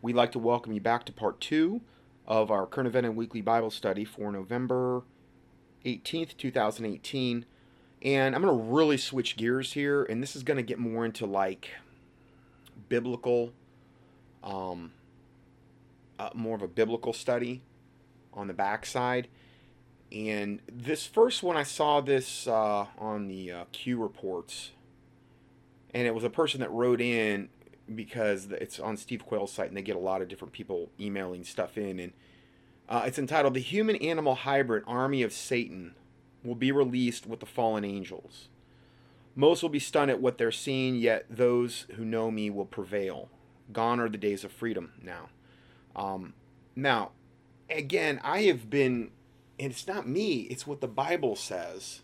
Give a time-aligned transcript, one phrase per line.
[0.00, 1.80] we'd like to welcome you back to part two
[2.26, 5.02] of our current event and weekly Bible study for November
[5.84, 7.44] 18th, 2018.
[8.02, 11.04] And I'm going to really switch gears here, and this is going to get more
[11.04, 11.70] into like
[12.88, 13.52] biblical,
[14.44, 14.92] um,
[16.18, 17.62] uh, more of a biblical study
[18.32, 19.26] on the backside.
[20.12, 24.70] And this first one, I saw this uh, on the uh, Q reports,
[25.92, 27.48] and it was a person that wrote in
[27.94, 31.44] because it's on Steve Quayle's site, and they get a lot of different people emailing
[31.44, 31.98] stuff in.
[31.98, 32.12] And
[32.88, 35.94] uh, it's entitled "The Human Animal Hybrid Army of Satan
[36.44, 38.48] Will Be Released with the Fallen Angels."
[39.34, 43.28] Most will be stunned at what they're seeing, yet those who know me will prevail.
[43.72, 45.28] Gone are the days of freedom now.
[45.94, 46.34] Um,
[46.74, 47.12] now,
[47.70, 49.10] again, I have been,
[49.58, 52.00] and it's not me, it's what the Bible says,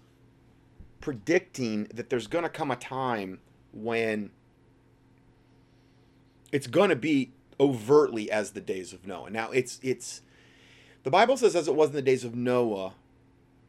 [1.00, 3.40] predicting that there's going to come a time
[3.72, 4.30] when
[6.54, 9.28] it's going to be overtly as the days of Noah.
[9.28, 10.22] Now, it's it's
[11.02, 12.92] the Bible says as it was in the days of Noah,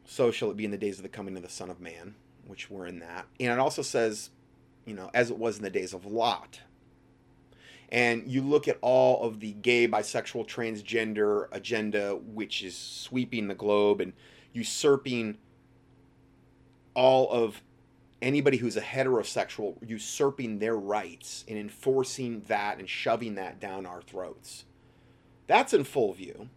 [0.04, 2.14] so shall it be in the days of the coming of the Son of Man,
[2.46, 3.26] which we're in that.
[3.40, 4.30] And it also says,
[4.84, 6.60] you know, as it was in the days of Lot.
[7.88, 13.54] And you look at all of the gay, bisexual, transgender agenda, which is sweeping the
[13.56, 14.12] globe and
[14.52, 15.38] usurping
[16.94, 17.62] all of
[18.22, 24.02] anybody who's a heterosexual usurping their rights and enforcing that and shoving that down our
[24.02, 24.64] throats.
[25.46, 26.48] That's in full view.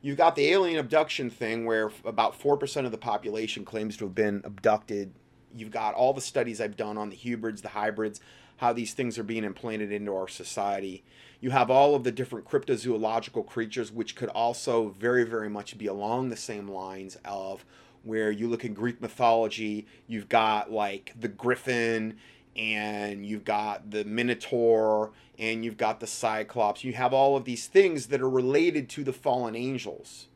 [0.00, 4.14] You've got the alien abduction thing where about 4% of the population claims to have
[4.14, 5.14] been abducted.
[5.54, 8.20] You've got all the studies I've done on the hybrids, the hybrids,
[8.58, 11.04] how these things are being implanted into our society.
[11.40, 15.86] You have all of the different cryptozoological creatures, which could also very, very much be
[15.86, 17.64] along the same lines of
[18.04, 22.16] where you look in Greek mythology, you've got like the griffin
[22.56, 26.84] and you've got the minotaur and you've got the cyclops.
[26.84, 30.28] You have all of these things that are related to the fallen angels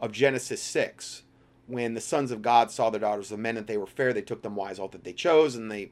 [0.00, 1.22] of Genesis 6.
[1.66, 4.22] When the sons of God saw their daughters of men that they were fair, they
[4.22, 5.90] took them wise all that they chose, and they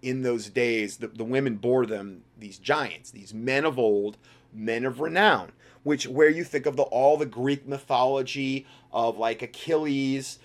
[0.00, 4.16] in those days the, the women bore them these giants, these men of old,
[4.52, 5.50] men of renown
[5.82, 10.38] which where you think of the all the Greek mythology of like Achilles.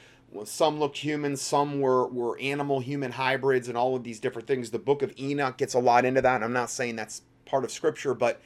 [0.46, 4.72] Some looked human, some were were animal human hybrids, and all of these different things.
[4.72, 6.42] The Book of Enoch gets a lot into that.
[6.42, 8.42] I'm not saying that's part of Scripture, but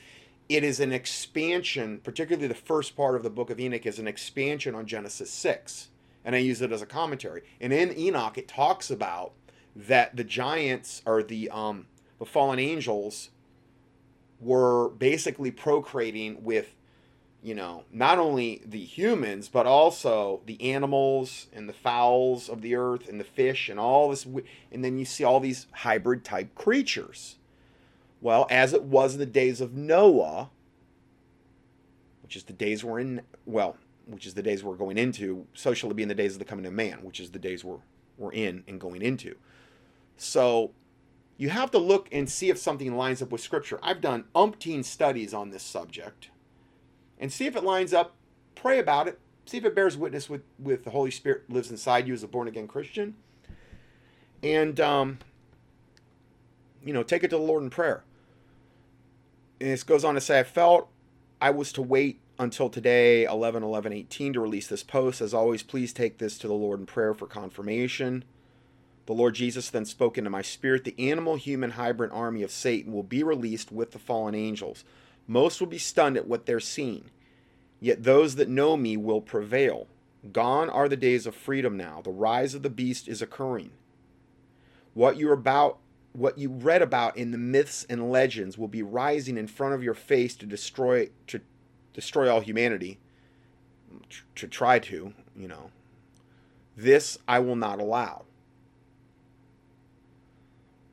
[0.49, 2.01] it is an expansion.
[2.03, 5.87] Particularly the first part of the Book of Enoch is an expansion on Genesis six,
[6.25, 7.43] and I use it as a commentary.
[7.61, 9.31] And in Enoch, it talks about
[9.73, 11.85] that the giants or the um,
[12.19, 13.29] the fallen angels
[14.39, 16.73] were basically procreating with
[17.43, 22.75] you know, not only the humans, but also the animals and the fowls of the
[22.75, 24.25] earth and the fish and all this.
[24.71, 27.37] And then you see all these hybrid type creatures.
[28.21, 30.49] Well, as it was in the days of Noah,
[32.23, 33.77] which is the days we're in, well,
[34.07, 36.39] which is the days we're going into, so shall it be in the days of
[36.39, 37.77] the coming of man, which is the days we're,
[38.17, 39.35] we're in and going into.
[40.17, 40.71] So
[41.37, 43.79] you have to look and see if something lines up with Scripture.
[43.83, 46.31] I've done umpteen studies on this subject
[47.19, 48.15] and see if it lines up.
[48.55, 49.19] Pray about it.
[49.45, 52.27] See if it bears witness with, with the Holy Spirit lives inside you as a
[52.27, 53.15] born again Christian.
[54.43, 55.19] And, um,
[56.83, 58.03] you know, take it to the Lord in prayer.
[59.59, 60.89] And this goes on to say, I felt
[61.41, 65.21] I was to wait until today, 11 11 18, to release this post.
[65.21, 68.23] As always, please take this to the Lord in prayer for confirmation.
[69.07, 72.91] The Lord Jesus then spoke into my spirit the animal human hybrid army of Satan
[72.91, 74.83] will be released with the fallen angels.
[75.27, 77.11] Most will be stunned at what they're seeing.
[77.79, 79.87] Yet those that know me will prevail.
[80.31, 82.01] Gone are the days of freedom now.
[82.01, 83.71] The rise of the beast is occurring.
[84.93, 85.77] What you about
[86.13, 89.83] what you read about in the myths and legends will be rising in front of
[89.83, 91.41] your face to destroy to
[91.93, 92.99] destroy all humanity
[94.35, 95.71] to try to, you know.
[96.75, 98.25] This I will not allow.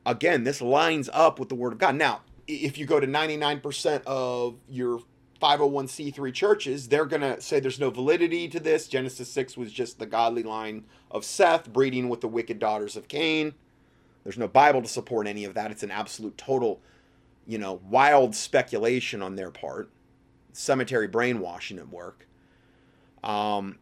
[0.07, 1.95] Again, this lines up with the word of God.
[1.95, 5.01] Now, if you go to 99% of your
[5.41, 8.89] 501c3 churches, they're going to say there's no validity to this.
[8.89, 13.09] Genesis 6 was just the godly line of Seth breeding with the wicked daughters of
[13.09, 13.55] Cain.
[14.23, 15.71] There's no Bible to support any of that.
[15.71, 16.81] It's an absolute total,
[17.47, 19.91] you know, wild speculation on their part.
[20.53, 22.27] Cemetery brainwashing at work.
[23.23, 23.79] Um,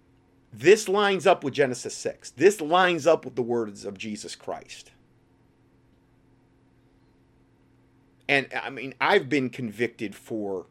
[0.52, 2.30] this lines up with Genesis 6.
[2.30, 4.90] This lines up with the words of Jesus Christ.
[8.32, 10.64] And I mean, I've been convicted for,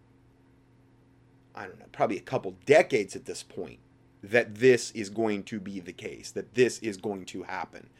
[1.53, 3.77] I don't know, probably a couple decades at this point
[4.23, 7.91] that this is going to be the case, that this is going to happen,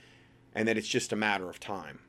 [0.56, 2.00] and that it's just a matter of time.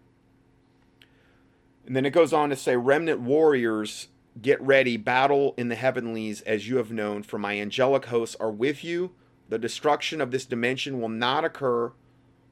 [1.84, 4.08] And then it goes on to say remnant warriors
[4.40, 8.50] Get ready, battle in the heavenlies as you have known, for my angelic hosts are
[8.50, 9.10] with you.
[9.50, 11.93] The destruction of this dimension will not occur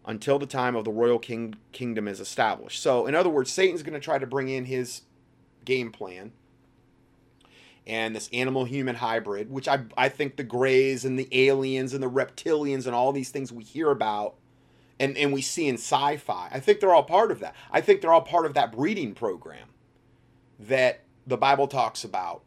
[0.06, 2.82] until the time of the royal king kingdom is established.
[2.82, 5.02] So, in other words, Satan's going to try to bring in his
[5.64, 6.32] game plan
[7.86, 12.02] and this animal human hybrid, which I, I think the Greys and the aliens and
[12.02, 14.36] the reptilians and all these things we hear about
[15.00, 17.56] and, and we see in sci fi, I think they're all part of that.
[17.72, 19.68] I think they're all part of that breeding program
[20.58, 22.42] that the Bible talks about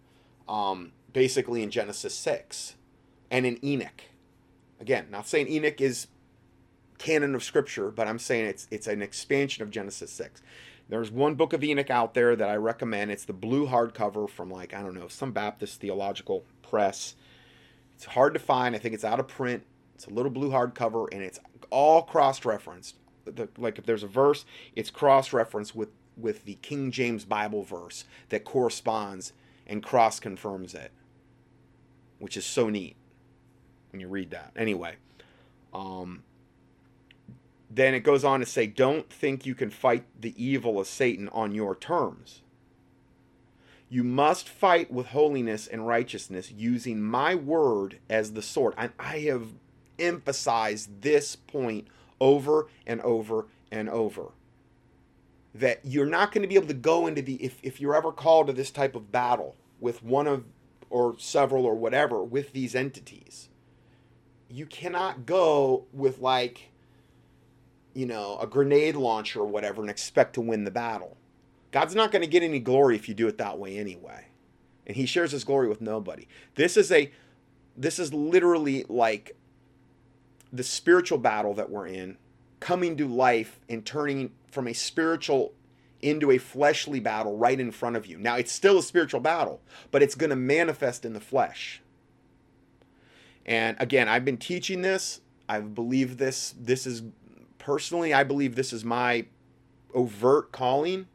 [0.47, 2.75] um, basically in Genesis 6
[3.31, 4.03] and in Enoch.
[4.79, 6.07] Again, not saying Enoch is
[7.03, 10.41] canon of scripture, but I'm saying it's it's an expansion of Genesis 6.
[10.89, 13.11] There's one book of Enoch out there that I recommend.
[13.11, 17.15] It's the blue hardcover from like, I don't know, some Baptist theological press.
[17.95, 18.75] It's hard to find.
[18.75, 19.63] I think it's out of print.
[19.95, 21.39] It's a little blue hardcover and it's
[21.69, 22.95] all cross-referenced.
[23.25, 24.45] The, like if there's a verse,
[24.75, 29.33] it's cross-referenced with with the King James Bible verse that corresponds
[29.65, 30.91] and cross confirms it,
[32.19, 32.95] which is so neat
[33.91, 34.51] when you read that.
[34.55, 34.97] Anyway,
[35.73, 36.23] um,
[37.75, 41.29] then it goes on to say, Don't think you can fight the evil of Satan
[41.29, 42.41] on your terms.
[43.89, 48.73] You must fight with holiness and righteousness using my word as the sword.
[48.77, 49.49] And I have
[49.99, 51.87] emphasized this point
[52.19, 54.31] over and over and over.
[55.53, 58.11] That you're not going to be able to go into the, if, if you're ever
[58.11, 60.45] called to this type of battle with one of,
[60.89, 63.49] or several or whatever, with these entities,
[64.49, 66.71] you cannot go with like,
[67.93, 71.17] you know, a grenade launcher or whatever and expect to win the battle.
[71.71, 74.27] God's not going to get any glory if you do it that way anyway.
[74.85, 76.27] And he shares his glory with nobody.
[76.55, 77.11] This is a
[77.75, 79.35] this is literally like
[80.51, 82.17] the spiritual battle that we're in
[82.59, 85.53] coming to life and turning from a spiritual
[86.01, 88.17] into a fleshly battle right in front of you.
[88.17, 91.81] Now, it's still a spiritual battle, but it's going to manifest in the flesh.
[93.45, 95.21] And again, I've been teaching this.
[95.49, 96.53] I believe this.
[96.57, 97.03] This is
[97.63, 99.25] personally, I believe this is my
[99.93, 101.07] overt calling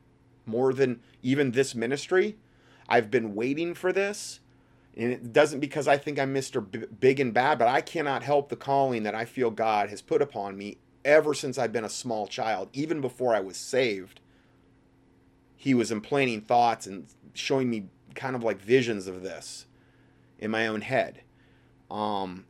[0.46, 2.36] more than even this ministry.
[2.88, 4.40] I've been waiting for this.
[4.96, 6.64] And it doesn't because I think I'm Mr.
[6.68, 10.00] B- Big and Bad, but I cannot help the calling that I feel God has
[10.00, 14.20] put upon me ever since I've been a small child, even before I was saved.
[15.54, 19.66] He was implanting thoughts and showing me kind of like visions of this
[20.38, 21.20] in my own head.
[21.90, 22.46] Um,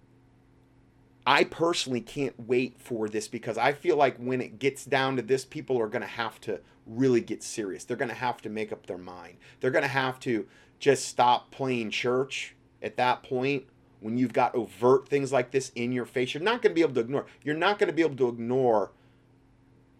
[1.28, 5.22] I personally can't wait for this because I feel like when it gets down to
[5.22, 7.84] this, people are going to have to really get serious.
[7.84, 9.36] They're going to have to make up their mind.
[9.60, 10.46] They're going to have to
[10.78, 13.64] just stop playing church at that point
[14.00, 16.32] when you've got overt things like this in your face.
[16.32, 17.26] You're not going to be able to ignore.
[17.42, 18.92] You're not going to be able to ignore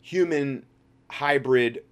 [0.01, 0.65] human
[1.11, 1.85] hybrid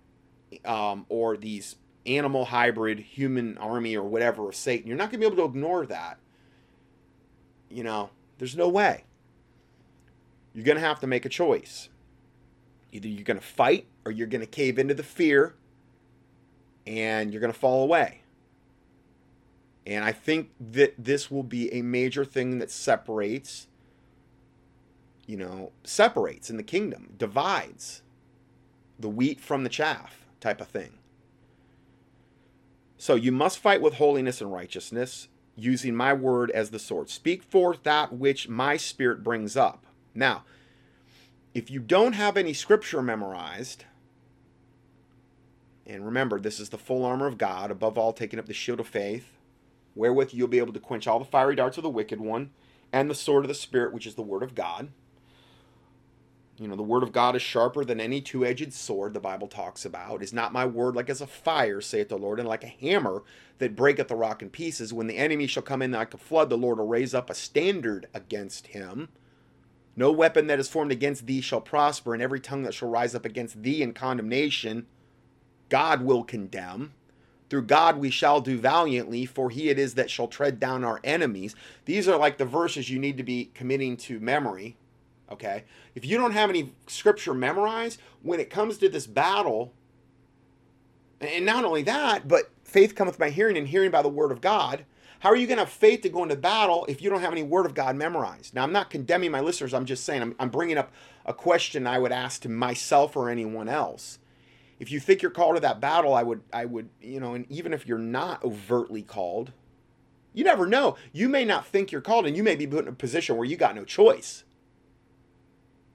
[0.64, 4.88] um, or these animal hybrid human army or whatever of Satan.
[4.88, 6.16] You're not going to be able to ignore that.
[7.68, 8.08] You know,
[8.38, 9.04] there's no way
[10.56, 11.90] you're going to have to make a choice.
[12.90, 15.54] Either you're going to fight or you're going to cave into the fear
[16.86, 18.22] and you're going to fall away.
[19.86, 23.66] And I think that this will be a major thing that separates,
[25.26, 28.00] you know, separates in the kingdom, divides
[28.98, 30.94] the wheat from the chaff type of thing.
[32.96, 37.10] So you must fight with holiness and righteousness, using my word as the sword.
[37.10, 39.82] Speak forth that which my spirit brings up.
[40.16, 40.44] Now,
[41.54, 43.84] if you don't have any scripture memorized,
[45.86, 48.80] and remember, this is the full armor of God, above all, taking up the shield
[48.80, 49.32] of faith,
[49.94, 52.50] wherewith you'll be able to quench all the fiery darts of the wicked one,
[52.92, 54.88] and the sword of the Spirit, which is the word of God.
[56.58, 59.46] You know, the word of God is sharper than any two edged sword, the Bible
[59.46, 60.22] talks about.
[60.22, 63.22] Is not my word like as a fire, saith the Lord, and like a hammer
[63.58, 64.92] that breaketh the rock in pieces?
[64.92, 67.34] When the enemy shall come in like a flood, the Lord will raise up a
[67.34, 69.10] standard against him.
[69.96, 73.14] No weapon that is formed against thee shall prosper, and every tongue that shall rise
[73.14, 74.86] up against thee in condemnation,
[75.70, 76.92] God will condemn.
[77.48, 81.00] Through God we shall do valiantly, for he it is that shall tread down our
[81.02, 81.54] enemies.
[81.86, 84.76] These are like the verses you need to be committing to memory.
[85.30, 85.64] Okay?
[85.94, 89.72] If you don't have any scripture memorized, when it comes to this battle,
[91.20, 94.40] and not only that, but faith cometh by hearing, and hearing by the word of
[94.40, 94.84] God
[95.20, 97.32] how are you going to have faith to go into battle if you don't have
[97.32, 98.54] any Word of God memorized?
[98.54, 99.72] Now, I'm not condemning my listeners.
[99.72, 100.92] I'm just saying, I'm, I'm bringing up
[101.24, 104.18] a question I would ask to myself or anyone else.
[104.78, 107.50] If you think you're called to that battle, I would, I would, you know, and
[107.50, 109.52] even if you're not overtly called,
[110.34, 110.96] you never know.
[111.12, 113.46] You may not think you're called, and you may be put in a position where
[113.46, 114.44] you got no choice.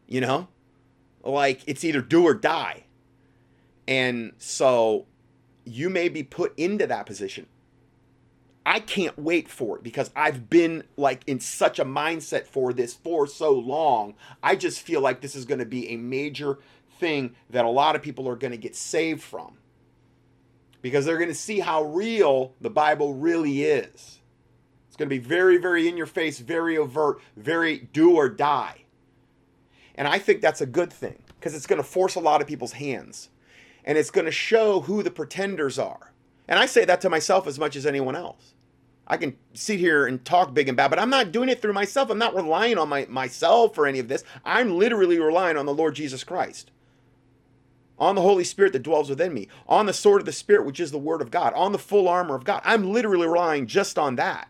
[0.07, 0.47] You know,
[1.23, 2.85] like it's either do or die.
[3.87, 5.05] And so
[5.63, 7.45] you may be put into that position
[8.65, 12.93] I can't wait for it because I've been like in such a mindset for this
[12.93, 14.13] for so long.
[14.43, 16.59] I just feel like this is going to be a major
[16.99, 19.57] thing that a lot of people are going to get saved from
[20.81, 24.19] because they're going to see how real the Bible really is.
[24.87, 28.83] It's going to be very, very in your face, very overt, very do or die.
[29.95, 32.47] And I think that's a good thing because it's going to force a lot of
[32.47, 33.29] people's hands
[33.83, 36.10] and it's going to show who the pretenders are.
[36.51, 38.55] And I say that to myself as much as anyone else.
[39.07, 41.71] I can sit here and talk big and bad, but I'm not doing it through
[41.71, 42.09] myself.
[42.09, 44.25] I'm not relying on my, myself or any of this.
[44.43, 46.69] I'm literally relying on the Lord Jesus Christ,
[47.97, 50.81] on the Holy Spirit that dwells within me, on the sword of the Spirit, which
[50.81, 52.61] is the Word of God, on the full armor of God.
[52.65, 54.49] I'm literally relying just on that.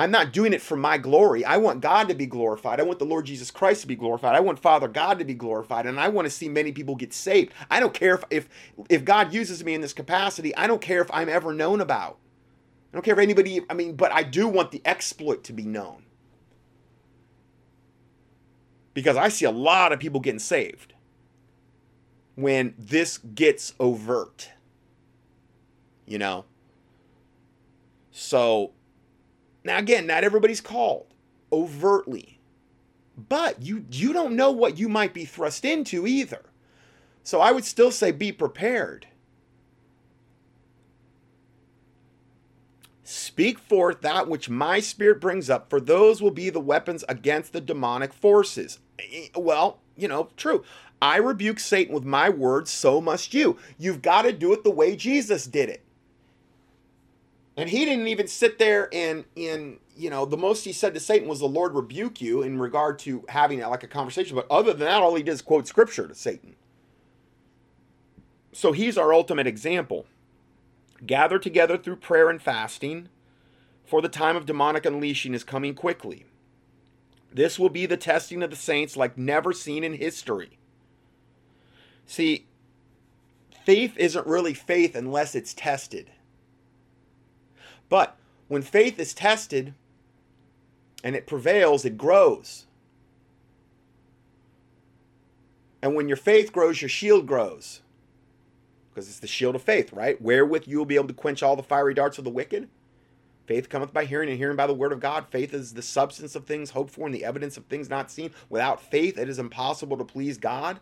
[0.00, 1.44] I'm not doing it for my glory.
[1.44, 2.80] I want God to be glorified.
[2.80, 4.34] I want the Lord Jesus Christ to be glorified.
[4.34, 7.12] I want Father God to be glorified, and I want to see many people get
[7.12, 7.52] saved.
[7.70, 8.48] I don't care if if,
[8.88, 10.56] if God uses me in this capacity.
[10.56, 12.16] I don't care if I'm ever known about.
[12.90, 13.60] I don't care if anybody.
[13.68, 16.04] I mean, but I do want the exploit to be known
[18.94, 20.94] because I see a lot of people getting saved
[22.36, 24.48] when this gets overt.
[26.06, 26.46] You know.
[28.12, 28.72] So
[29.64, 31.06] now, again, not everybody's called
[31.52, 32.38] overtly,
[33.16, 36.42] but you you don't know what you might be thrust into either.
[37.22, 39.06] So I would still say be prepared.
[43.02, 47.52] Speak forth that which my spirit brings up, for those will be the weapons against
[47.52, 48.78] the demonic forces.
[49.00, 50.64] Eh, well, you know, true.
[51.02, 53.56] I rebuke Satan with my words, so must you.
[53.78, 55.84] You've got to do it the way Jesus did it.
[57.60, 61.00] And he didn't even sit there and in you know the most he said to
[61.00, 64.34] Satan was the Lord rebuke you in regard to having like a conversation.
[64.34, 66.56] But other than that, all he did is quote scripture to Satan.
[68.52, 70.06] So he's our ultimate example.
[71.04, 73.10] Gather together through prayer and fasting,
[73.84, 76.24] for the time of demonic unleashing is coming quickly.
[77.30, 80.58] This will be the testing of the saints like never seen in history.
[82.06, 82.46] See,
[83.66, 86.10] faith isn't really faith unless it's tested.
[87.90, 88.16] But
[88.48, 89.74] when faith is tested
[91.04, 92.64] and it prevails, it grows.
[95.82, 97.82] And when your faith grows, your shield grows.
[98.90, 100.20] Because it's the shield of faith, right?
[100.20, 102.68] Wherewith you will be able to quench all the fiery darts of the wicked.
[103.46, 105.26] Faith cometh by hearing, and hearing by the word of God.
[105.30, 108.30] Faith is the substance of things hoped for and the evidence of things not seen.
[108.48, 110.78] Without faith, it is impossible to please God.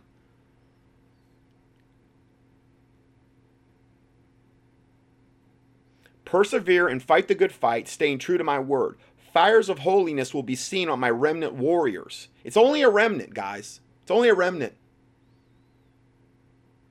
[6.29, 8.99] Persevere and fight the good fight, staying true to my word.
[9.33, 12.27] Fires of holiness will be seen on my remnant warriors.
[12.43, 13.79] It's only a remnant, guys.
[14.03, 14.75] It's only a remnant.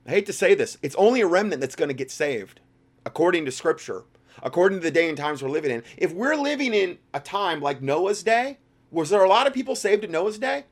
[0.05, 0.77] I hate to say this.
[0.81, 2.59] It's only a remnant that's going to get saved,
[3.05, 4.03] according to Scripture,
[4.43, 5.83] according to the day and times we're living in.
[5.95, 8.57] If we're living in a time like Noah's day,
[8.91, 10.65] was there a lot of people saved in Noah's day?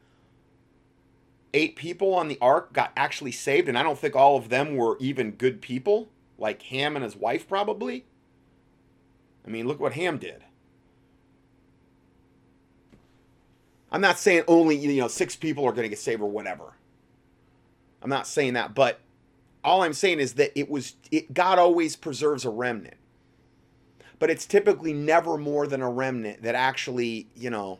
[1.53, 4.75] Eight people on the ark got actually saved, and I don't think all of them
[4.75, 8.03] were even good people, like Ham and his wife, probably.
[9.47, 10.43] I mean, look what Ham did.
[13.89, 16.73] I'm not saying only you know six people are going to get saved or whatever.
[18.01, 18.99] I'm not saying that, but
[19.63, 22.97] all I'm saying is that it was it, God always preserves a remnant,
[24.19, 27.79] but it's typically never more than a remnant that actually you know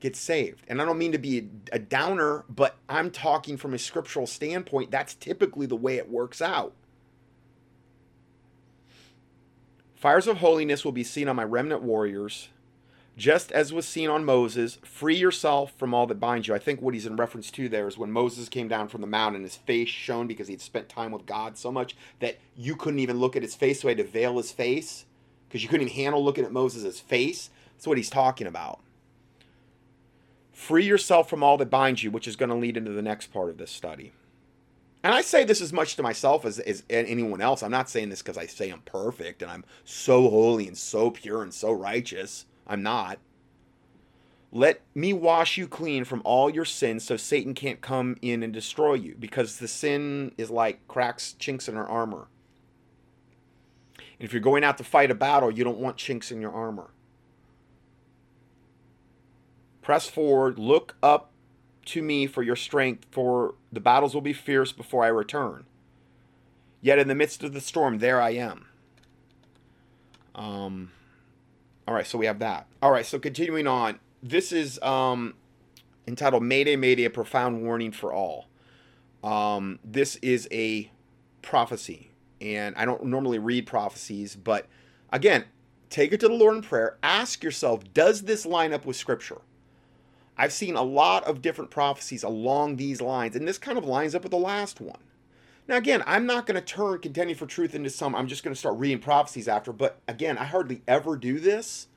[0.00, 0.64] gets saved.
[0.66, 4.26] And I don't mean to be a, a downer, but I'm talking from a scriptural
[4.26, 4.90] standpoint.
[4.90, 6.72] That's typically the way it works out.
[10.02, 12.48] Fires of holiness will be seen on my remnant warriors,
[13.16, 14.78] just as was seen on Moses.
[14.82, 16.56] Free yourself from all that binds you.
[16.56, 19.06] I think what he's in reference to there is when Moses came down from the
[19.06, 22.98] mountain, his face shone because he'd spent time with God so much that you couldn't
[22.98, 25.04] even look at his face, so he had to veil his face
[25.48, 27.50] because you couldn't even handle looking at Moses' face.
[27.76, 28.80] That's what he's talking about.
[30.50, 33.28] Free yourself from all that binds you, which is going to lead into the next
[33.28, 34.10] part of this study
[35.02, 37.62] and I say this as much to myself as, as anyone else.
[37.62, 41.10] I'm not saying this because I say I'm perfect and I'm so holy and so
[41.10, 42.46] pure and so righteous.
[42.66, 43.18] I'm not.
[44.52, 48.52] Let me wash you clean from all your sins so Satan can't come in and
[48.52, 52.28] destroy you because the sin is like cracks, chinks in our armor.
[53.96, 56.52] And if you're going out to fight a battle, you don't want chinks in your
[56.52, 56.90] armor.
[59.80, 61.31] Press forward, look up
[61.86, 65.64] to me for your strength, for the battles will be fierce before I return.
[66.80, 68.66] Yet in the midst of the storm, there I am.
[70.34, 70.90] Um,
[71.86, 72.66] all right, so we have that.
[72.80, 75.34] All right, so continuing on, this is um,
[76.06, 78.46] entitled Mayday, Mayday, a profound warning for all.
[79.22, 80.90] Um, this is a
[81.42, 82.10] prophecy,
[82.40, 84.66] and I don't normally read prophecies, but
[85.12, 85.44] again,
[85.90, 86.98] take it to the Lord in prayer.
[87.02, 89.42] Ask yourself, does this line up with Scripture?
[90.36, 94.14] I've seen a lot of different prophecies along these lines, and this kind of lines
[94.14, 94.98] up with the last one.
[95.68, 98.54] Now, again, I'm not going to turn contending for truth into some, I'm just going
[98.54, 101.88] to start reading prophecies after, but again, I hardly ever do this.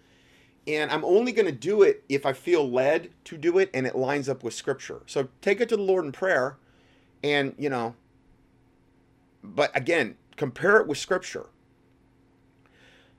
[0.67, 3.85] And I'm only going to do it if I feel led to do it and
[3.85, 5.03] it lines up with Scripture.
[5.05, 6.57] So take it to the Lord in prayer
[7.23, 7.93] and, you know,
[9.43, 11.47] but again, compare it with Scripture.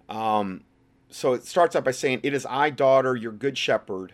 [0.09, 0.65] Um,
[1.09, 4.13] so it starts out by saying, It is I, daughter, your good shepherd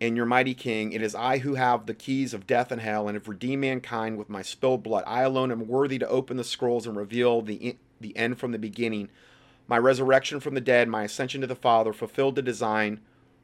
[0.00, 0.92] and your mighty king.
[0.92, 4.16] It is I who have the keys of death and hell, and have redeemed mankind
[4.16, 5.04] with my spilled blood.
[5.06, 8.58] I alone am worthy to open the scrolls and reveal the, the end from the
[8.58, 9.10] beginning.
[9.68, 13.00] My resurrection from the dead, my ascension to the Father, fulfilled the design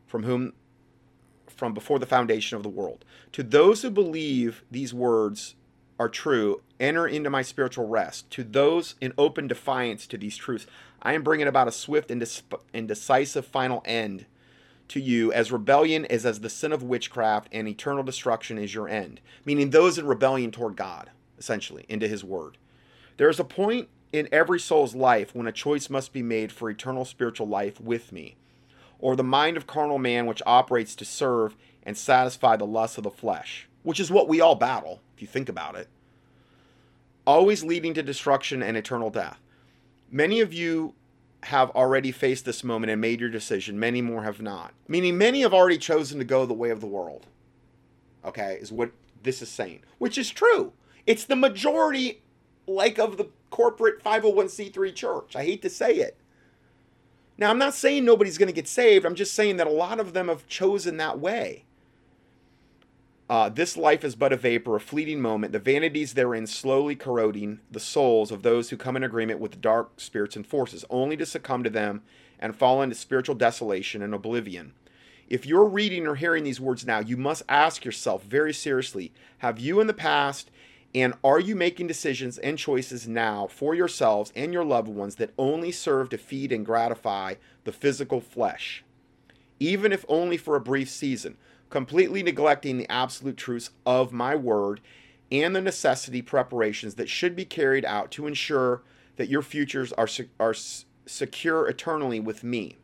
[0.07, 0.55] from whom
[1.47, 3.05] from before the foundation of the world.
[3.33, 5.55] To those who believe these words
[5.99, 8.31] are true, enter into my spiritual rest.
[8.33, 10.67] To those in open defiance to these truths,
[11.03, 12.43] I am bringing about a swift and,
[12.75, 14.27] and decisive final end
[14.89, 18.89] to you as rebellion is as the sin of witchcraft and eternal destruction is your
[18.89, 19.21] end.
[19.45, 22.57] Meaning those in rebellion toward god essentially into his word.
[23.17, 26.71] There is a point in every soul's life when a choice must be made for
[26.71, 28.37] eternal spiritual life with me
[28.99, 33.05] or the mind of carnal man which operates to serve and satisfy the lusts of
[33.05, 35.89] the flesh which is what we all battle if you think about it
[37.27, 39.41] always leading to destruction and eternal death.
[40.11, 40.95] Many of you
[41.45, 43.79] have already faced this moment and made your decision.
[43.79, 44.73] Many more have not.
[44.89, 47.27] Meaning, many have already chosen to go the way of the world.
[48.25, 48.91] Okay, is what
[49.23, 50.73] this is saying, which is true.
[51.07, 52.23] It's the majority,
[52.67, 55.37] like, of the corporate 501c3 church.
[55.37, 56.17] I hate to say it.
[57.39, 59.05] Now, I'm not saying nobody's going to get saved.
[59.05, 61.65] I'm just saying that a lot of them have chosen that way.
[63.29, 67.59] Uh, this life is but a vapor, a fleeting moment, the vanities therein slowly corroding
[67.71, 71.27] the souls of those who come in agreement with dark spirits and forces, only to
[71.27, 72.03] succumb to them
[72.39, 74.73] and fall into spiritual desolation and oblivion.
[75.29, 79.59] If you're reading or hearing these words now, you must ask yourself very seriously have
[79.59, 80.51] you in the past
[80.95, 85.35] and are you making decisions and choices now for yourselves and your loved ones that
[85.37, 87.35] only serve to feed and gratify
[87.65, 88.85] the physical flesh?
[89.59, 91.37] Even if only for a brief season
[91.71, 94.81] completely neglecting the absolute truths of my word
[95.31, 98.83] and the necessity preparations that should be carried out to ensure
[99.17, 100.55] that your futures are, are
[101.07, 102.77] secure eternally with me.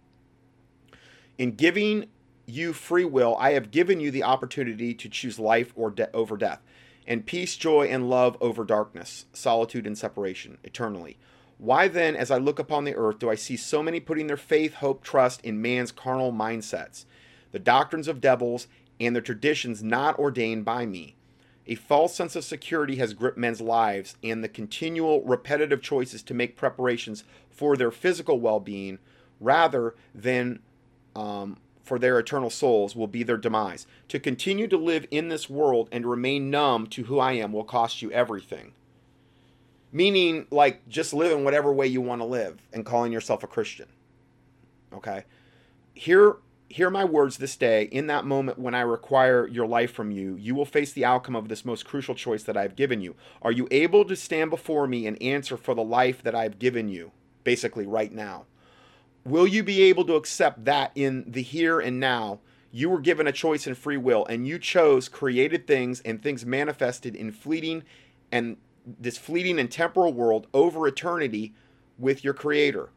[1.39, 2.07] In giving
[2.47, 6.37] you free will, I have given you the opportunity to choose life or de- over
[6.37, 6.61] death,
[7.07, 11.19] and peace, joy, and love over darkness, solitude, and separation eternally.
[11.59, 14.37] Why then, as I look upon the earth, do I see so many putting their
[14.37, 17.05] faith, hope, trust in man's carnal mindsets?
[17.53, 18.67] The doctrines of devils,
[18.99, 21.15] and the traditions not ordained by me.
[21.67, 26.35] A false sense of security has gripped men's lives, and the continual repetitive choices to
[26.35, 28.99] make preparations for their physical well being
[29.39, 30.61] rather than
[31.15, 33.87] um, for their eternal souls will be their demise.
[34.09, 37.65] To continue to live in this world and remain numb to who I am will
[37.65, 38.73] cost you everything.
[39.93, 43.47] Meaning, like, just live in whatever way you want to live and calling yourself a
[43.47, 43.89] Christian.
[44.93, 45.25] Okay?
[45.93, 46.37] Here
[46.73, 47.83] Hear my words this day.
[47.93, 51.37] In that moment when I require your life from you, you will face the outcome
[51.37, 53.15] of this most crucial choice that I have given you.
[53.43, 56.59] Are you able to stand before me and answer for the life that I have
[56.59, 57.13] given you,
[57.45, 58.47] basically, right now?
[59.23, 62.41] Will you be able to accept that in the here and now?
[62.71, 66.47] You were given a choice and free will, and you chose created things and things
[66.47, 67.83] manifested in fleeting
[68.33, 68.57] and
[68.87, 71.53] this fleeting and temporal world over eternity
[71.99, 72.89] with your Creator.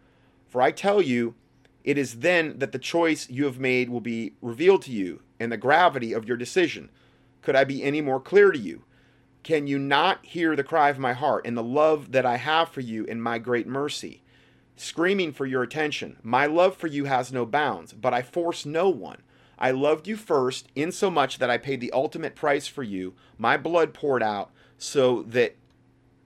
[0.47, 1.35] For I tell you,
[1.85, 5.51] it is then that the choice you have made will be revealed to you and
[5.51, 6.89] the gravity of your decision.
[7.43, 8.85] Could I be any more clear to you?
[9.43, 12.69] Can you not hear the cry of my heart and the love that I have
[12.69, 14.23] for you in my great mercy?
[14.75, 16.17] Screaming for your attention.
[16.23, 19.21] My love for you has no bounds, but I force no one.
[19.59, 23.93] I loved you first, insomuch that I paid the ultimate price for you, my blood
[23.93, 25.55] poured out, so that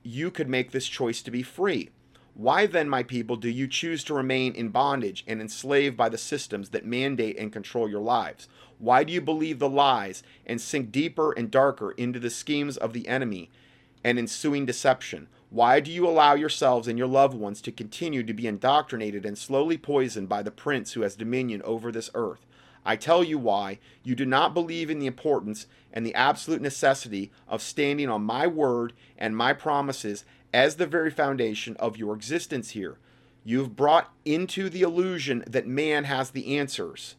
[0.03, 1.89] you could make this choice to be free.
[2.39, 6.17] Why then, my people, do you choose to remain in bondage and enslaved by the
[6.17, 8.47] systems that mandate and control your lives?
[8.77, 12.93] Why do you believe the lies and sink deeper and darker into the schemes of
[12.93, 13.49] the enemy
[14.05, 15.27] and ensuing deception?
[15.49, 19.37] Why do you allow yourselves and your loved ones to continue to be indoctrinated and
[19.37, 22.45] slowly poisoned by the prince who has dominion over this earth?
[22.85, 23.79] I tell you why.
[24.01, 28.47] You do not believe in the importance and the absolute necessity of standing on my
[28.47, 32.97] word and my promises as the very foundation of your existence here.
[33.43, 37.15] You've brought into the illusion that man has the answers,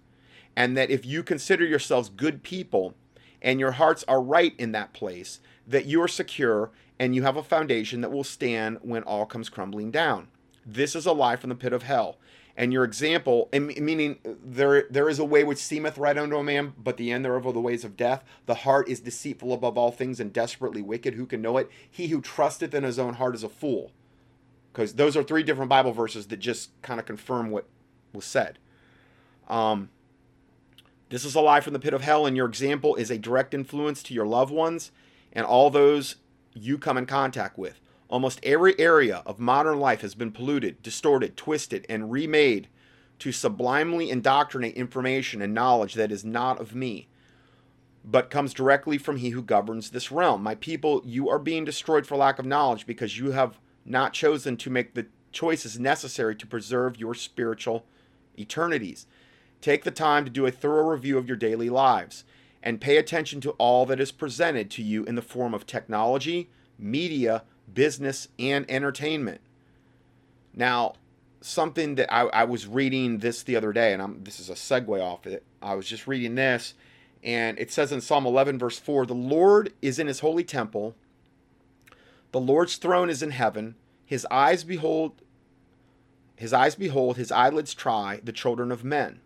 [0.54, 2.94] and that if you consider yourselves good people
[3.40, 7.42] and your hearts are right in that place, that you're secure and you have a
[7.42, 10.28] foundation that will stand when all comes crumbling down.
[10.66, 12.18] This is a lie from the pit of hell.
[12.56, 16.74] And your example, meaning there there is a way which seemeth right unto a man,
[16.76, 18.24] but the end thereof are the ways of death.
[18.46, 21.14] The heart is deceitful above all things and desperately wicked.
[21.14, 21.70] Who can know it?
[21.90, 23.92] He who trusteth in his own heart is a fool.
[24.72, 27.66] Because those are three different Bible verses that just kind of confirm what
[28.12, 28.58] was said.
[29.48, 29.90] Um,
[31.08, 33.52] this is a lie from the pit of hell, and your example is a direct
[33.52, 34.92] influence to your loved ones
[35.32, 36.16] and all those
[36.54, 37.80] you come in contact with.
[38.10, 42.68] Almost every area of modern life has been polluted, distorted, twisted, and remade
[43.20, 47.06] to sublimely indoctrinate information and knowledge that is not of me,
[48.04, 50.42] but comes directly from he who governs this realm.
[50.42, 54.56] My people, you are being destroyed for lack of knowledge because you have not chosen
[54.56, 57.84] to make the choices necessary to preserve your spiritual
[58.36, 59.06] eternities.
[59.60, 62.24] Take the time to do a thorough review of your daily lives
[62.60, 66.50] and pay attention to all that is presented to you in the form of technology,
[66.76, 67.44] media,
[67.74, 69.40] business, and entertainment.
[70.54, 70.94] Now,
[71.40, 74.54] something that I, I, was reading this the other day, and I'm, this is a
[74.54, 75.44] segue off it.
[75.62, 76.74] I was just reading this,
[77.22, 80.94] and it says in Psalm 11, verse 4 The Lord is in his holy temple,
[82.32, 85.22] the Lord's throne is in heaven, his eyes behold.
[86.36, 89.20] His eyes behold, his eyelids try the children of men.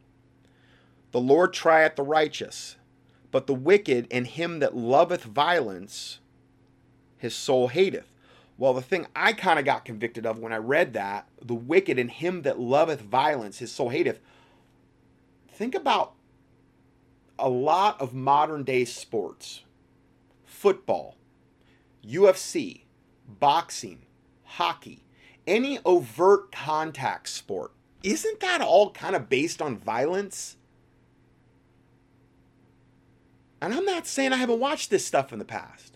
[1.13, 2.77] The Lord trieth the righteous,
[3.31, 6.19] but the wicked and him that loveth violence,
[7.17, 8.14] his soul hateth.
[8.57, 11.99] Well, the thing I kind of got convicted of when I read that, the wicked
[11.99, 14.21] and him that loveth violence, his soul hateth.
[15.51, 16.15] Think about
[17.39, 19.63] a lot of modern day sports
[20.45, 21.17] football,
[22.07, 22.83] UFC,
[23.29, 24.07] boxing,
[24.45, 25.05] hockey,
[25.47, 27.73] any overt contact sport.
[28.03, 30.57] Isn't that all kind of based on violence?
[33.61, 35.94] And I'm not saying I haven't watched this stuff in the past.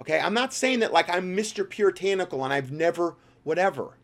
[0.00, 1.68] Okay, I'm not saying that like I'm Mr.
[1.68, 3.96] Puritanical and I've never whatever.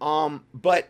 [0.00, 0.88] Um, but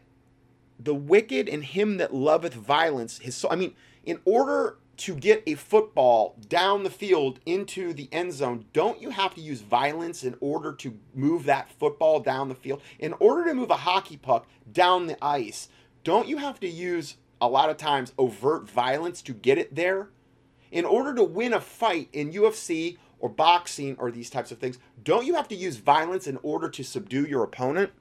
[0.78, 3.50] the wicked and him that loveth violence, his soul.
[3.52, 8.66] I mean, in order to get a football down the field into the end zone,
[8.72, 12.82] don't you have to use violence in order to move that football down the field?
[12.98, 15.68] In order to move a hockey puck down the ice,
[16.04, 20.10] don't you have to use a lot of times overt violence to get it there?
[20.70, 24.78] in order to win a fight in UFC or boxing or these types of things,
[25.02, 27.92] don't you have to use violence in order to subdue your opponent?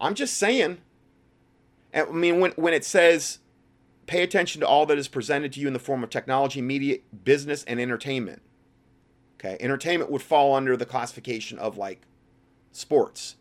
[0.00, 0.78] I'm just saying.
[1.92, 3.40] I mean, when, when it says
[4.10, 6.98] pay attention to all that is presented to you in the form of technology, media,
[7.22, 8.42] business, and entertainment.
[9.38, 12.02] Okay, entertainment would fall under the classification of like
[12.72, 13.36] sports.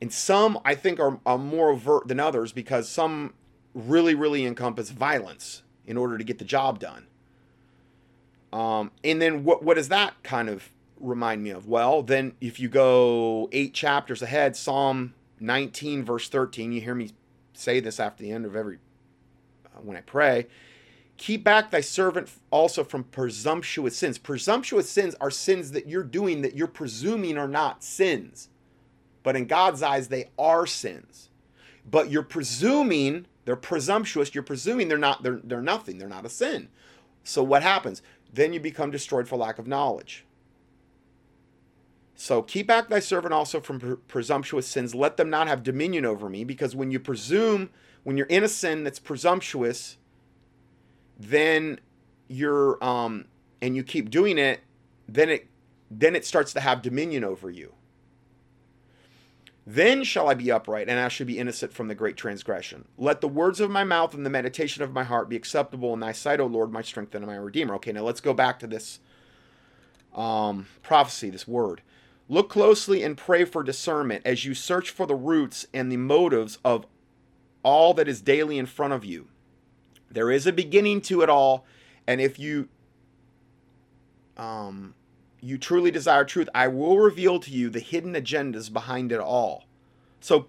[0.00, 3.34] And some, I think, are, are more overt than others because some
[3.74, 7.08] really, really encompass violence in order to get the job done.
[8.52, 11.66] Um, and then what what does that kind of remind me of?
[11.66, 17.10] Well, then if you go eight chapters ahead, Psalm 19 verse 13, you hear me
[17.54, 18.78] say this after the end of every
[19.66, 20.46] uh, when I pray.
[21.16, 24.18] Keep back thy servant also from presumptuous sins.
[24.18, 28.48] Presumptuous sins are sins that you're doing that you're presuming are not sins.
[29.22, 31.28] But in God's eyes, they are sins.
[31.88, 34.34] But you're presuming they're presumptuous.
[34.34, 35.98] You're presuming they're not they're they're nothing.
[35.98, 36.68] They're not a sin.
[37.24, 38.02] So what happens?
[38.32, 40.24] Then you become destroyed for lack of knowledge.
[42.14, 44.94] So keep back thy servant also from pre- presumptuous sins.
[44.94, 47.70] Let them not have dominion over me, because when you presume,
[48.04, 49.98] when you're in a sin that's presumptuous,
[51.18, 51.80] then
[52.28, 53.26] you're um
[53.60, 54.60] and you keep doing it,
[55.08, 55.48] then it
[55.90, 57.74] then it starts to have dominion over you.
[59.64, 62.86] Then shall I be upright, and I shall be innocent from the great transgression.
[62.98, 66.00] Let the words of my mouth and the meditation of my heart be acceptable in
[66.00, 67.76] thy sight, O Lord, my strength and my redeemer.
[67.76, 68.98] Okay, now let's go back to this
[70.14, 71.82] um, prophecy, this word.
[72.28, 76.58] Look closely and pray for discernment as you search for the roots and the motives
[76.64, 76.86] of
[77.62, 79.28] all that is daily in front of you.
[80.10, 81.64] There is a beginning to it all,
[82.06, 82.68] and if you
[84.36, 84.94] um,
[85.42, 89.64] you truly desire truth, I will reveal to you the hidden agendas behind it all.
[90.20, 90.46] So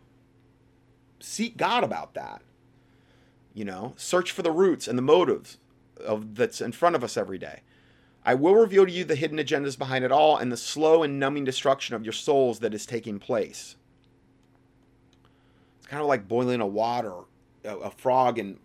[1.19, 2.43] seek God about that.
[3.55, 5.57] You know, search for the roots and the motives
[5.97, 7.61] of that's in front of us every day.
[8.25, 11.19] I will reveal to you the hidden agendas behind it all and the slow and
[11.19, 13.75] numbing destruction of your souls that is taking place.
[15.79, 17.13] It's kind of like boiling a water,
[17.65, 18.59] a, a frog in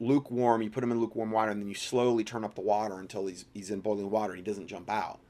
[0.00, 0.62] lukewarm.
[0.62, 3.26] You put him in lukewarm water, and then you slowly turn up the water until
[3.26, 4.32] he's he's in boiling water.
[4.32, 5.20] and He doesn't jump out.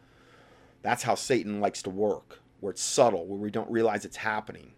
[0.83, 4.73] That's how Satan likes to work, where it's subtle, where we don't realize it's happening.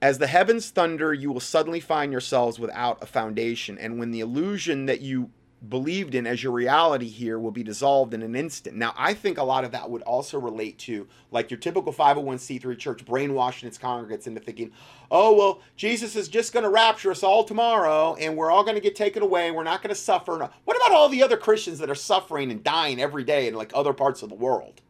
[0.00, 3.78] As the heavens thunder, you will suddenly find yourselves without a foundation.
[3.78, 5.30] And when the illusion that you
[5.68, 8.76] believed in as your reality here will be dissolved in an instant.
[8.76, 12.76] Now, I think a lot of that would also relate to like your typical 501c3
[12.78, 14.72] church brainwashing its congregates into thinking,
[15.10, 18.74] oh, well, Jesus is just going to rapture us all tomorrow and we're all going
[18.74, 19.50] to get taken away.
[19.50, 20.50] We're not going to suffer.
[20.64, 23.70] What about all the other Christians that are suffering and dying every day in like
[23.74, 24.80] other parts of the world?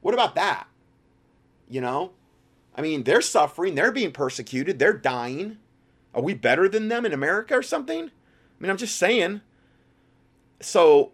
[0.00, 0.68] What about that?
[1.68, 2.12] You know?
[2.76, 5.58] I mean, they're suffering, they're being persecuted, they're dying.
[6.14, 8.04] Are we better than them in America or something?
[8.04, 9.40] I mean, I'm just saying
[10.60, 11.12] so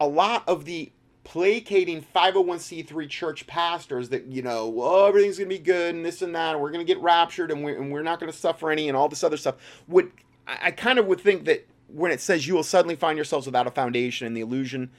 [0.00, 0.92] a lot of the
[1.24, 6.22] placating 501c3 church pastors that you know oh everything's going to be good and this
[6.22, 8.38] and that and we're going to get raptured and we're, and we're not going to
[8.38, 9.56] suffer any and all this other stuff
[9.88, 10.12] would
[10.46, 13.66] I, kind of would think that when it says you will suddenly find yourselves without
[13.66, 14.90] a foundation and the illusion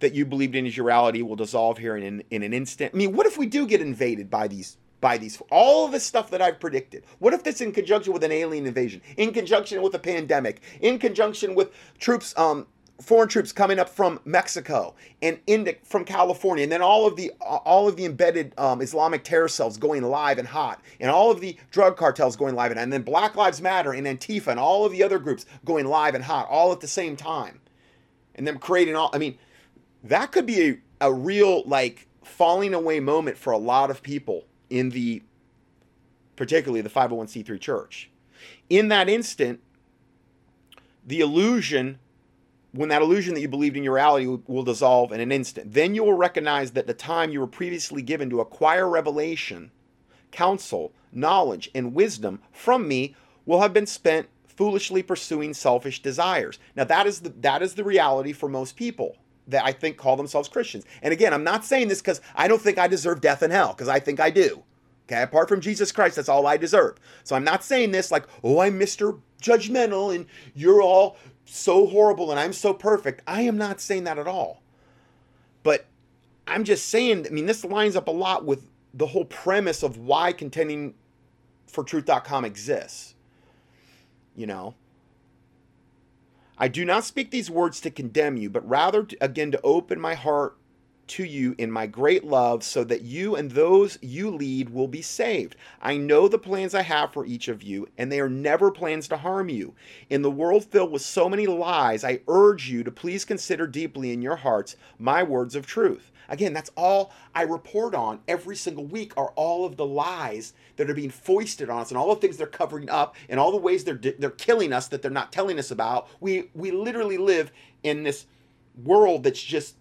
[0.00, 2.90] that you believed in as your reality will dissolve here in, in, in an instant
[2.92, 6.00] i mean what if we do get invaded by these by these all of the
[6.00, 7.04] stuff that I've predicted.
[7.20, 10.98] What if that's in conjunction with an alien invasion, in conjunction with a pandemic, in
[10.98, 12.66] conjunction with troops um
[13.00, 17.30] foreign troops coming up from Mexico and into from California, and then all of the
[17.40, 21.40] all of the embedded um, Islamic terror cells going live and hot, and all of
[21.40, 24.84] the drug cartels going live and, and then Black Lives Matter and Antifa and all
[24.84, 27.60] of the other groups going live and hot, all at the same time,
[28.34, 29.10] and them creating all.
[29.12, 29.38] I mean,
[30.02, 34.44] that could be a, a real like falling away moment for a lot of people
[34.70, 35.22] in the,
[36.36, 38.10] particularly the 501c3 church.
[38.68, 39.60] In that instant,
[41.06, 41.98] the illusion
[42.78, 45.72] when that illusion that you believed in your reality will dissolve in an instant.
[45.72, 49.72] Then you will recognize that the time you were previously given to acquire revelation,
[50.30, 56.60] counsel, knowledge, and wisdom from me will have been spent foolishly pursuing selfish desires.
[56.76, 59.16] Now that is the that is the reality for most people
[59.48, 60.84] that I think call themselves Christians.
[61.02, 63.72] And again, I'm not saying this because I don't think I deserve death and hell,
[63.72, 64.62] because I think I do.
[65.10, 66.98] Okay, apart from Jesus Christ, that's all I deserve.
[67.24, 69.18] So I'm not saying this like, oh, I'm Mr.
[69.42, 71.16] Judgmental and you're all
[71.48, 73.22] so horrible and I'm so perfect.
[73.26, 74.62] I am not saying that at all.
[75.62, 75.86] But
[76.46, 79.98] I'm just saying, I mean, this lines up a lot with the whole premise of
[79.98, 80.94] why contending
[81.66, 83.14] for truth.com exists.
[84.34, 84.74] You know,
[86.56, 90.00] I do not speak these words to condemn you, but rather, to, again, to open
[90.00, 90.56] my heart
[91.08, 95.02] to you in my great love, so that you and those you lead will be
[95.02, 95.56] saved.
[95.80, 99.08] I know the plans I have for each of you, and they are never plans
[99.08, 99.74] to harm you.
[100.10, 104.12] In the world filled with so many lies, I urge you to please consider deeply
[104.12, 106.10] in your hearts my words of truth.
[106.28, 110.90] Again, that's all I report on every single week are all of the lies that
[110.90, 113.56] are being foisted on us and all the things they're covering up and all the
[113.56, 116.08] ways they're they're killing us that they're not telling us about.
[116.20, 117.50] We we literally live
[117.82, 118.26] in this
[118.84, 119.74] world that's just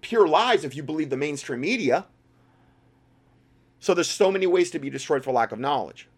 [0.00, 2.06] pure lies if you believe the mainstream media.
[3.80, 6.08] So there's so many ways to be destroyed for lack of knowledge.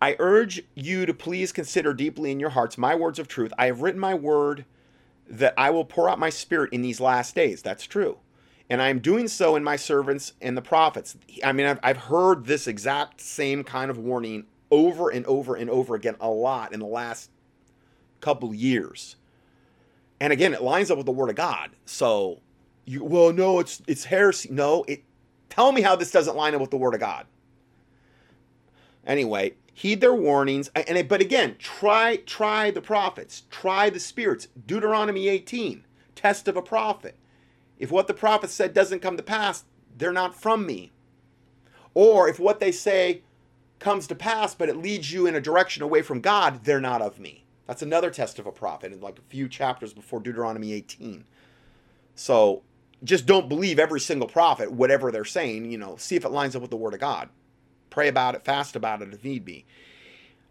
[0.00, 3.52] I urge you to please consider deeply in your hearts my words of truth.
[3.58, 4.64] I have written my word
[5.28, 7.62] that I will pour out my spirit in these last days.
[7.62, 8.18] That's true.
[8.68, 11.16] And I am doing so in my servants and the prophets.
[11.44, 15.68] I mean, I've, I've heard this exact same kind of warning over and over and
[15.68, 17.30] over again a lot in the last
[18.20, 19.16] couple years
[20.20, 21.70] and again, it lines up with the word of God.
[21.86, 22.40] So
[22.84, 24.50] you well, no, it's it's heresy.
[24.52, 25.02] No, it
[25.48, 27.26] tell me how this doesn't line up with the word of God.
[29.06, 34.48] Anyway, heed their warnings and it, but again, try try the prophets, try the spirits.
[34.66, 37.16] Deuteronomy 18, test of a prophet.
[37.78, 39.64] If what the prophet said doesn't come to pass,
[39.96, 40.92] they're not from me.
[41.94, 43.22] Or if what they say
[43.78, 47.00] comes to pass but it leads you in a direction away from God, they're not
[47.00, 47.39] of me.
[47.70, 51.22] That's another test of a prophet in like a few chapters before Deuteronomy 18.
[52.16, 52.62] So
[53.04, 55.70] just don't believe every single prophet, whatever they're saying.
[55.70, 57.28] You know, see if it lines up with the Word of God.
[57.88, 59.66] Pray about it, fast about it if need be.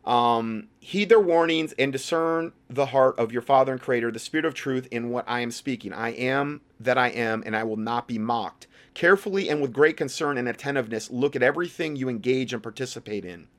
[0.06, 4.46] Um, heed their warnings and discern the heart of your Father and Creator, the Spirit
[4.46, 5.92] of truth in what I am speaking.
[5.92, 8.68] I am that I am, and I will not be mocked.
[8.94, 13.50] Carefully and with great concern and attentiveness, look at everything you engage and participate in.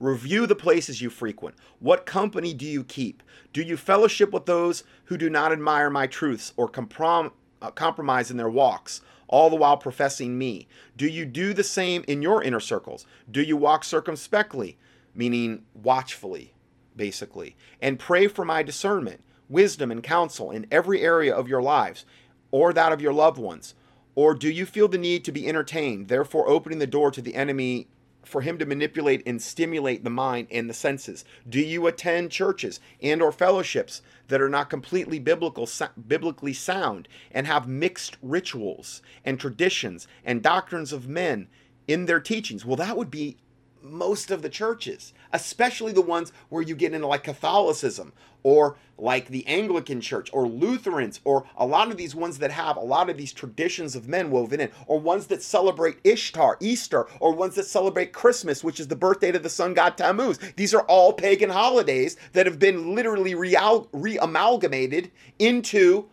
[0.00, 1.56] Review the places you frequent.
[1.78, 3.22] What company do you keep?
[3.52, 8.30] Do you fellowship with those who do not admire my truths or comprom- uh, compromise
[8.30, 10.66] in their walks, all the while professing me?
[10.96, 13.04] Do you do the same in your inner circles?
[13.30, 14.78] Do you walk circumspectly,
[15.14, 16.54] meaning watchfully,
[16.96, 22.06] basically, and pray for my discernment, wisdom, and counsel in every area of your lives
[22.50, 23.74] or that of your loved ones?
[24.14, 27.34] Or do you feel the need to be entertained, therefore opening the door to the
[27.34, 27.88] enemy
[28.24, 31.24] for him to manipulate and stimulate the mind and the senses?
[31.48, 35.68] Do you attend churches and or fellowships that are not completely biblical
[36.06, 41.48] biblically sound and have mixed rituals and traditions and doctrines of men
[41.88, 42.64] in their teachings?
[42.64, 43.38] Well, that would be
[43.82, 48.12] most of the churches, especially the ones where you get into like Catholicism
[48.42, 52.76] or like the Anglican Church or Lutherans or a lot of these ones that have
[52.76, 57.06] a lot of these traditions of men woven in, or ones that celebrate Ishtar, Easter,
[57.18, 60.38] or ones that celebrate Christmas, which is the birthday of the sun god Tammuz.
[60.56, 66.08] These are all pagan holidays that have been literally re amalgamated into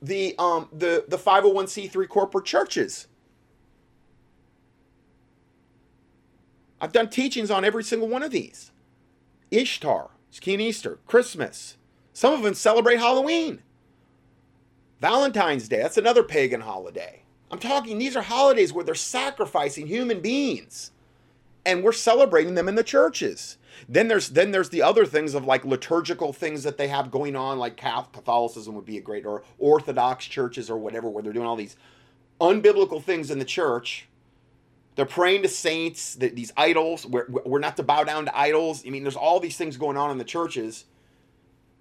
[0.00, 3.06] the um the the 501c3 corporate churches.
[6.82, 8.72] I've done teachings on every single one of these.
[9.52, 11.76] Ishtar, it's Keen Easter, Christmas.
[12.12, 13.62] Some of them celebrate Halloween.
[15.00, 17.22] Valentine's Day, that's another pagan holiday.
[17.52, 20.90] I'm talking, these are holidays where they're sacrificing human beings.
[21.64, 23.58] And we're celebrating them in the churches.
[23.88, 27.36] Then there's then there's the other things of like liturgical things that they have going
[27.36, 31.46] on, like Catholicism would be a great, or Orthodox churches or whatever, where they're doing
[31.46, 31.76] all these
[32.40, 34.08] unbiblical things in the church
[34.94, 37.06] they're praying to saints, these idols.
[37.06, 38.84] We're, we're not to bow down to idols.
[38.86, 40.84] I mean, there's all these things going on in the churches,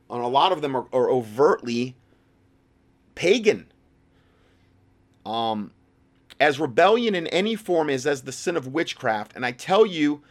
[0.10, 1.96] and a lot of them are, are overtly
[3.16, 3.68] pagan.
[5.26, 5.72] Um,
[6.40, 10.22] as rebellion in any form is as the sin of witchcraft, and I tell you,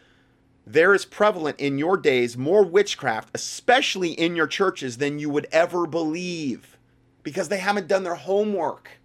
[0.65, 5.47] there is prevalent in your days more witchcraft, especially in your churches, than you would
[5.51, 6.77] ever believe,
[7.23, 9.00] because they haven't done their homework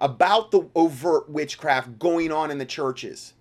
[0.00, 3.34] about the overt witchcraft going on in the churches.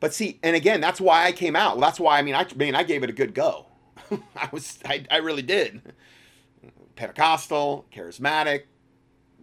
[0.00, 1.78] But see, and again, that's why I came out.
[1.80, 3.66] That's why I mean, I mean, I gave it a good go.
[4.36, 5.94] I was, I, I really did.
[6.96, 8.64] Pentecostal, charismatic,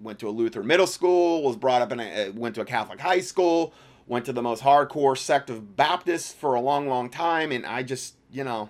[0.02, 2.66] went to a Lutheran middle school, was brought up in a, uh, went to a
[2.66, 3.74] Catholic high school,
[4.08, 7.84] went to the most hardcore sect of Baptists for a long, long time, and I
[7.84, 8.70] just, you know.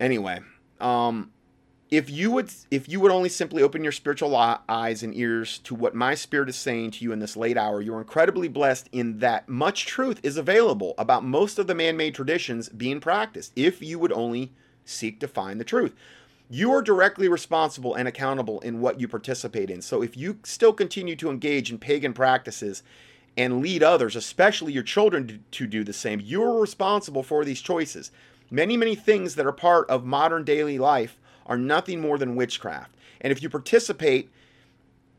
[0.00, 0.40] Anyway,
[0.80, 1.31] um,
[1.92, 5.74] if you would if you would only simply open your spiritual eyes and ears to
[5.74, 9.18] what my spirit is saying to you in this late hour you're incredibly blessed in
[9.18, 13.98] that much truth is available about most of the man-made traditions being practiced if you
[13.98, 14.50] would only
[14.86, 15.94] seek to find the truth.
[16.48, 19.80] You are directly responsible and accountable in what you participate in.
[19.80, 22.82] So if you still continue to engage in pagan practices
[23.36, 28.10] and lead others especially your children to do the same you're responsible for these choices.
[28.50, 32.94] Many many things that are part of modern daily life are nothing more than witchcraft.
[33.20, 34.30] And if you participate,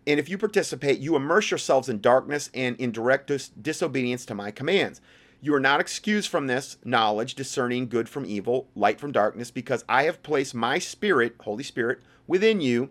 [0.05, 4.35] and if you participate, you immerse yourselves in darkness and in direct dis- disobedience to
[4.35, 5.01] my commands.
[5.41, 9.83] You are not excused from this knowledge, discerning good from evil, light from darkness, because
[9.89, 12.89] I have placed my spirit, Holy Spirit, within you.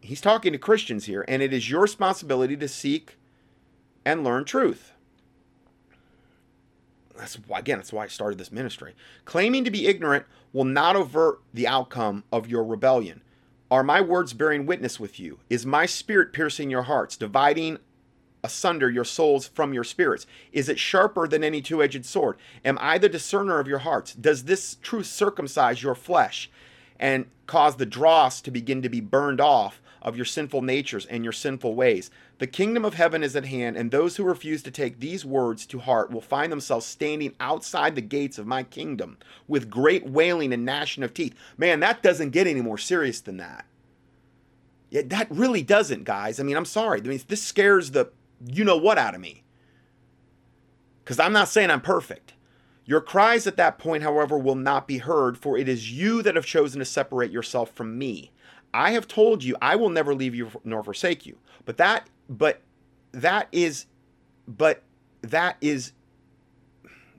[0.00, 3.16] He's talking to Christians here, and it is your responsibility to seek
[4.04, 4.93] and learn truth.
[7.16, 8.94] That's again, that's why I started this ministry.
[9.24, 13.22] Claiming to be ignorant will not avert the outcome of your rebellion.
[13.70, 15.38] Are my words bearing witness with you?
[15.48, 17.78] Is my spirit piercing your hearts, dividing
[18.42, 20.26] asunder your souls from your spirits?
[20.52, 22.36] Is it sharper than any two edged sword?
[22.64, 24.14] Am I the discerner of your hearts?
[24.14, 26.50] Does this truth circumcise your flesh
[27.00, 31.24] and cause the dross to begin to be burned off of your sinful natures and
[31.24, 32.10] your sinful ways?
[32.38, 35.66] The kingdom of heaven is at hand, and those who refuse to take these words
[35.66, 40.52] to heart will find themselves standing outside the gates of my kingdom with great wailing
[40.52, 41.34] and gnashing of teeth.
[41.56, 43.64] Man, that doesn't get any more serious than that.
[44.90, 46.38] Yeah, that really doesn't, guys.
[46.38, 47.00] I mean, I'm sorry.
[47.00, 48.10] I mean, this scares the
[48.46, 49.42] you know what out of me.
[51.02, 52.34] Because I'm not saying I'm perfect.
[52.86, 56.36] Your cries at that point, however, will not be heard, for it is you that
[56.36, 58.30] have chosen to separate yourself from me.
[58.74, 61.38] I have told you I will never leave you nor forsake you.
[61.64, 62.60] But that but
[63.12, 63.86] that is
[64.48, 64.82] but
[65.22, 65.92] that is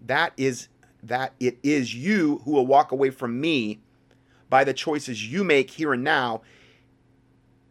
[0.06, 0.68] that is
[1.02, 3.80] that it is you who will walk away from me
[4.50, 6.42] by the choices you make here and now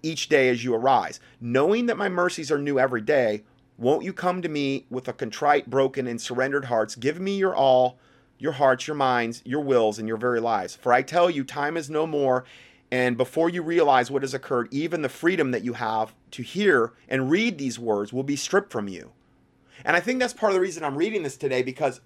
[0.03, 1.21] each day as you arise.
[1.41, 3.45] Knowing that my mercies are new every day
[3.77, 6.95] won't you come to me with a contrite broken and surrendered hearts?
[6.95, 7.99] Give me your all
[8.39, 10.75] your hearts your minds your wills and your very lives.
[10.75, 12.47] For i tell you time is no more
[12.95, 16.93] and before you realize what has occurred, even the freedom that you have to hear
[17.09, 19.11] and read these words will be stripped from you.
[19.85, 22.01] And I think that's part of the reason I'm reading this today because,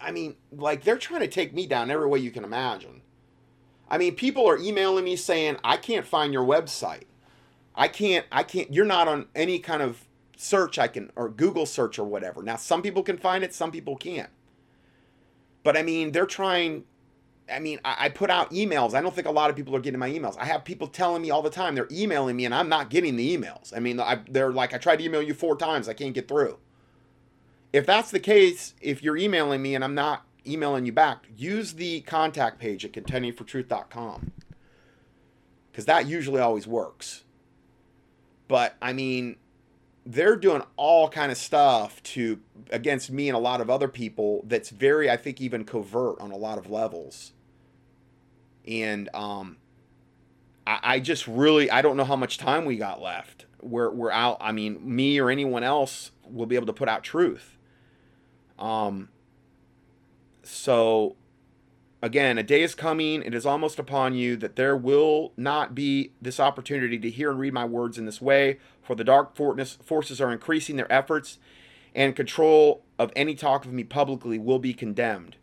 [0.00, 3.02] I mean, like they're trying to take me down every way you can imagine.
[3.88, 7.06] I mean, people are emailing me saying, I can't find your website.
[7.74, 10.04] I can't, I can't, you're not on any kind of
[10.36, 12.40] search I can, or Google search or whatever.
[12.40, 14.30] Now, some people can find it, some people can't.
[15.64, 16.84] But I mean, they're trying
[17.52, 18.94] I mean, I, I, put out emails.
[18.94, 20.36] I don't think a lot of people are getting my emails.
[20.38, 23.16] I have people telling me all the time they're emailing me, and I'm not getting
[23.16, 23.74] the emails.
[23.76, 26.28] I mean, I, they're like, I tried to email you four times, I can't get
[26.28, 26.58] through.
[27.72, 31.74] If that's the case, if you're emailing me and I'm not emailing you back, use
[31.74, 34.32] the contact page at contendingfortruth.com
[35.70, 37.24] because that usually always works.
[38.48, 39.36] But I mean,
[40.04, 42.40] they're doing all kind of stuff to
[42.70, 46.30] against me and a lot of other people that's very i think even covert on
[46.30, 47.32] a lot of levels
[48.66, 49.56] and um
[50.66, 54.10] i, I just really i don't know how much time we got left we're, we're
[54.10, 57.56] out i mean me or anyone else will be able to put out truth
[58.58, 59.08] um
[60.42, 61.16] so
[62.02, 66.12] again, a day is coming, it is almost upon you that there will not be
[66.20, 70.20] this opportunity to hear and read my words in this way, for the dark forces
[70.20, 71.38] are increasing their efforts,
[71.94, 75.36] and control of any talk of me publicly will be condemned.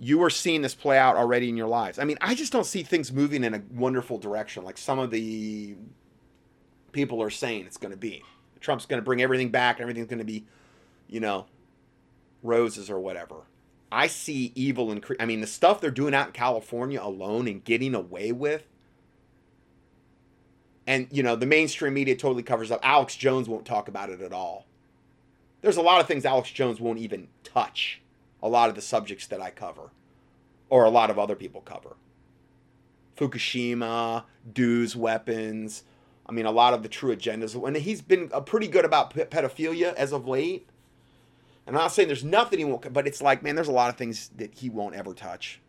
[0.00, 1.98] You are seeing this play out already in your lives.
[1.98, 5.10] I mean, I just don't see things moving in a wonderful direction like some of
[5.10, 5.76] the
[6.92, 8.22] people are saying it's going to be.
[8.60, 10.44] Trump's going to bring everything back, and everything's going to be,
[11.08, 11.46] you know,
[12.42, 13.42] roses or whatever.
[13.92, 17.62] I see evil and I mean the stuff they're doing out in California alone and
[17.64, 18.64] getting away with.
[20.86, 22.80] And you know, the mainstream media totally covers up.
[22.82, 24.66] Alex Jones won't talk about it at all.
[25.60, 28.00] There's a lot of things Alex Jones won't even touch.
[28.42, 29.90] A lot of the subjects that I cover
[30.68, 31.96] or a lot of other people cover.
[33.16, 35.82] Fukushima, DEWS weapons,
[36.30, 37.60] I mean, a lot of the true agendas.
[37.66, 40.68] And he's been uh, pretty good about pedophilia as of late.
[41.66, 43.90] And I'm not saying there's nothing he won't, but it's like, man, there's a lot
[43.90, 45.60] of things that he won't ever touch.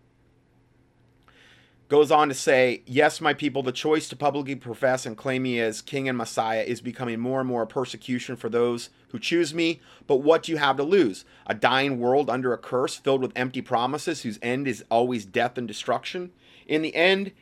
[1.91, 5.59] Goes on to say, yes, my people, the choice to publicly profess and claim me
[5.59, 9.53] as king and messiah is becoming more and more a persecution for those who choose
[9.53, 9.81] me.
[10.07, 11.25] But what do you have to lose?
[11.47, 15.57] A dying world under a curse filled with empty promises whose end is always death
[15.57, 16.31] and destruction?
[16.65, 17.33] In the end,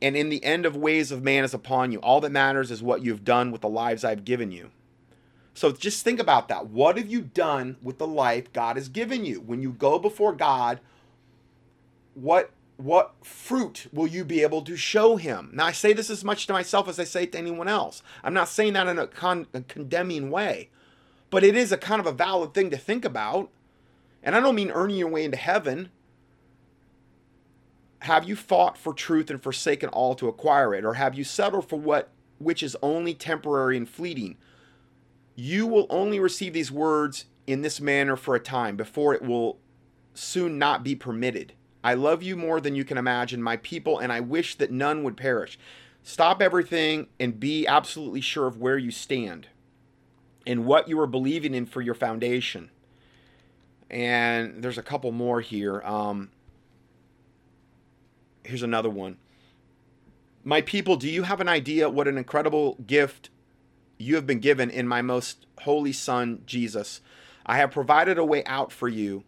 [0.00, 1.98] and in the end of ways of man is upon you.
[1.98, 4.70] All that matters is what you've done with the lives I've given you.
[5.54, 6.68] So just think about that.
[6.68, 9.40] What have you done with the life God has given you?
[9.40, 10.78] When you go before God,
[12.14, 15.50] what what fruit will you be able to show him?
[15.52, 18.02] Now I say this as much to myself as I say it to anyone else.
[18.24, 20.70] I'm not saying that in a, con- a condemning way,
[21.30, 23.50] but it is a kind of a valid thing to think about.
[24.22, 25.90] And I don't mean earning your way into heaven.
[28.00, 31.68] Have you fought for truth and forsaken all to acquire it, or have you settled
[31.68, 34.36] for what which is only temporary and fleeting?
[35.36, 39.58] You will only receive these words in this manner for a time before it will
[40.14, 41.52] soon not be permitted.
[41.84, 45.02] I love you more than you can imagine, my people, and I wish that none
[45.02, 45.58] would perish.
[46.02, 49.48] Stop everything and be absolutely sure of where you stand
[50.46, 52.70] and what you are believing in for your foundation.
[53.90, 55.80] And there's a couple more here.
[55.82, 56.30] Um,
[58.44, 59.18] here's another one.
[60.44, 63.30] My people, do you have an idea what an incredible gift
[64.02, 67.00] you have been given in my most holy Son, Jesus.
[67.46, 69.24] I have provided a way out for you,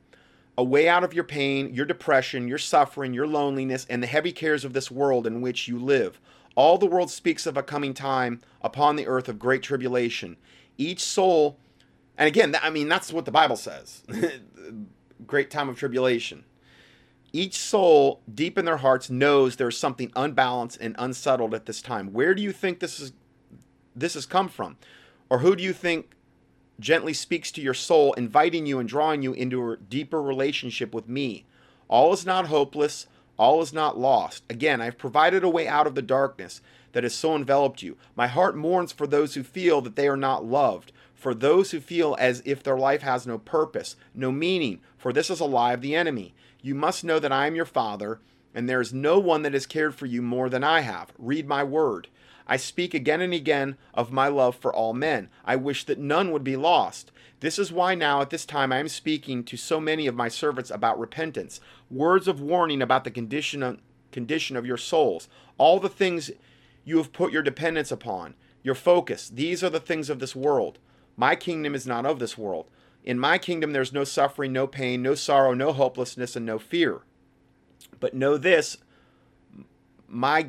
[0.57, 4.33] a way out of your pain, your depression, your suffering, your loneliness, and the heavy
[4.33, 6.21] cares of this world in which you live.
[6.55, 10.37] All the world speaks of a coming time upon the earth of great tribulation.
[10.79, 11.59] Each soul,
[12.17, 14.03] and again, I mean, that's what the Bible says
[15.27, 16.45] great time of tribulation.
[17.33, 22.13] Each soul, deep in their hearts, knows there's something unbalanced and unsettled at this time.
[22.13, 23.13] Where do you think this is
[23.97, 24.77] this has come from?
[25.31, 26.15] Or who do you think
[26.81, 31.09] gently speaks to your soul, inviting you and drawing you into a deeper relationship with
[31.09, 31.45] me?
[31.89, 33.07] All is not hopeless,
[33.37, 34.43] all is not lost.
[34.49, 36.61] Again, I've provided a way out of the darkness
[36.93, 37.97] that has so enveloped you.
[38.16, 41.81] My heart mourns for those who feel that they are not loved, for those who
[41.81, 45.72] feel as if their life has no purpose, no meaning, for this is a lie
[45.72, 46.35] of the enemy.
[46.62, 48.20] You must know that I am your Father,
[48.55, 51.12] and there is no one that has cared for you more than I have.
[51.18, 52.09] Read my word.
[52.47, 55.30] I speak again and again of my love for all men.
[55.45, 57.11] I wish that none would be lost.
[57.40, 60.28] This is why now at this time I am speaking to so many of my
[60.28, 63.78] servants about repentance, words of warning about the condition of,
[64.12, 65.28] condition of your souls,
[65.59, 66.30] all the things
[66.84, 69.28] you have put your dependence upon, your focus.
[69.28, 70.78] These are the things of this world.
[71.16, 72.66] My kingdom is not of this world.
[73.05, 77.03] In my kingdom there's no suffering, no pain, no sorrow, no hopelessness, and no fear.
[78.01, 78.78] But know this,
[80.09, 80.49] my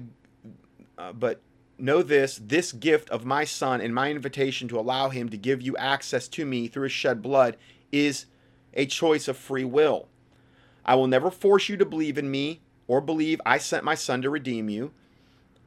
[0.98, 1.42] uh, but
[1.78, 5.62] know this this gift of my son and my invitation to allow him to give
[5.62, 7.58] you access to me through his shed blood
[7.92, 8.26] is
[8.74, 10.08] a choice of free will.
[10.86, 14.22] I will never force you to believe in me or believe I sent my son
[14.22, 14.92] to redeem you.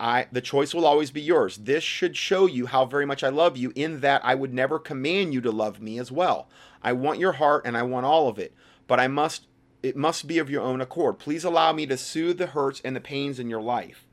[0.01, 1.59] I the choice will always be yours.
[1.59, 4.79] This should show you how very much I love you in that I would never
[4.79, 6.49] command you to love me as well.
[6.83, 8.55] I want your heart and I want all of it,
[8.87, 9.47] but I must
[9.83, 11.19] it must be of your own accord.
[11.19, 14.08] Please allow me to soothe the hurts and the pains in your life.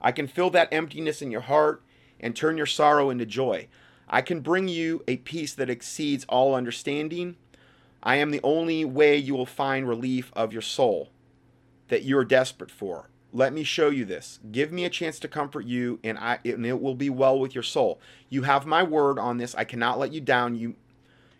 [0.00, 1.82] I can fill that emptiness in your heart
[2.18, 3.68] and turn your sorrow into joy.
[4.08, 7.36] I can bring you a peace that exceeds all understanding.
[8.02, 11.10] I am the only way you will find relief of your soul
[11.88, 13.10] that you are desperate for.
[13.32, 14.40] Let me show you this.
[14.50, 17.54] Give me a chance to comfort you, and I and it will be well with
[17.54, 18.00] your soul.
[18.28, 19.54] You have my word on this.
[19.54, 20.56] I cannot let you down.
[20.56, 20.74] You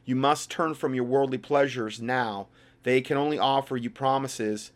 [0.04, 2.46] you must turn from your worldly pleasures now.
[2.84, 4.70] They can only offer you promises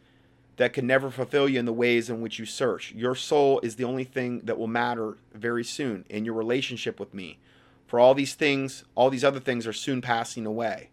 [0.56, 2.92] that can never fulfill you in the ways in which you search.
[2.92, 7.12] Your soul is the only thing that will matter very soon in your relationship with
[7.12, 7.38] me.
[7.86, 10.90] For all these things, all these other things are soon passing away.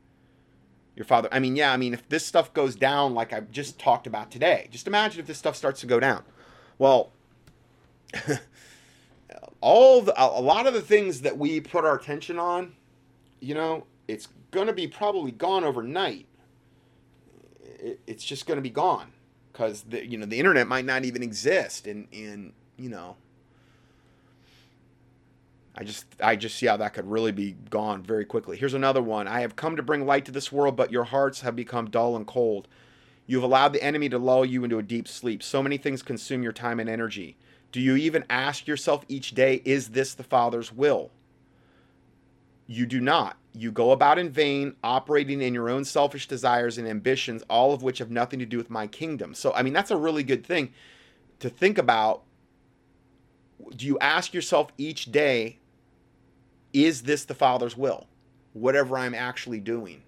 [0.96, 3.80] Your father, I mean, yeah, I mean, if this stuff goes down like I just
[3.80, 6.24] talked about today, just imagine if this stuff starts to go down.
[6.78, 7.12] Well,
[9.62, 12.74] all the, a lot of the things that we put our attention on,
[13.40, 16.26] you know, it's going to be probably gone overnight.
[18.06, 19.12] It's just going to be gone
[19.52, 23.16] because the you know the internet might not even exist, and and you know.
[25.74, 28.58] I just I just see how that could really be gone very quickly.
[28.58, 29.28] Here's another one.
[29.28, 32.18] I have come to bring light to this world, but your hearts have become dull
[32.18, 32.68] and cold.
[33.26, 35.42] You have allowed the enemy to lull you into a deep sleep.
[35.42, 37.38] So many things consume your time and energy.
[37.72, 41.12] Do you even ask yourself each day, is this the Father's will?
[42.68, 43.38] You do not.
[43.54, 47.84] You go about in vain, operating in your own selfish desires and ambitions, all of
[47.84, 49.34] which have nothing to do with my kingdom.
[49.34, 50.72] So, I mean, that's a really good thing
[51.40, 52.24] to think about.
[53.76, 55.60] Do you ask yourself each day,
[56.74, 58.08] is this the Father's will?
[58.54, 60.04] Whatever I'm actually doing.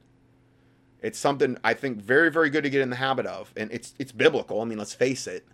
[1.02, 3.52] It's something I think very, very good to get in the habit of.
[3.58, 4.62] And it's it's biblical.
[4.62, 5.46] I mean, let's face it.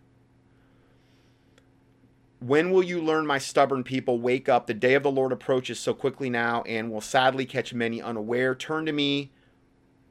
[2.39, 4.19] When will you learn, my stubborn people?
[4.19, 4.65] Wake up.
[4.65, 8.55] The day of the Lord approaches so quickly now and will sadly catch many unaware.
[8.55, 9.31] Turn to me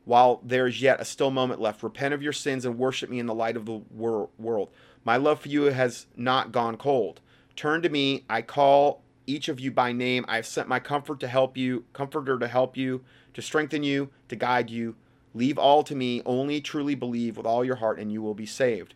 [0.05, 1.83] while there is yet a still moment left.
[1.83, 4.69] Repent of your sins and worship me in the light of the wor- world.
[5.05, 7.23] My love for you has not gone cold.
[7.57, 8.25] Turn to me.
[8.29, 10.27] I call each of you by name.
[10.29, 14.11] I have sent my comfort to help you, comforter to help you, to strengthen you,
[14.29, 14.97] to guide you.
[15.33, 16.21] Leave all to me.
[16.27, 18.95] Only truly believe with all your heart, and you will be saved.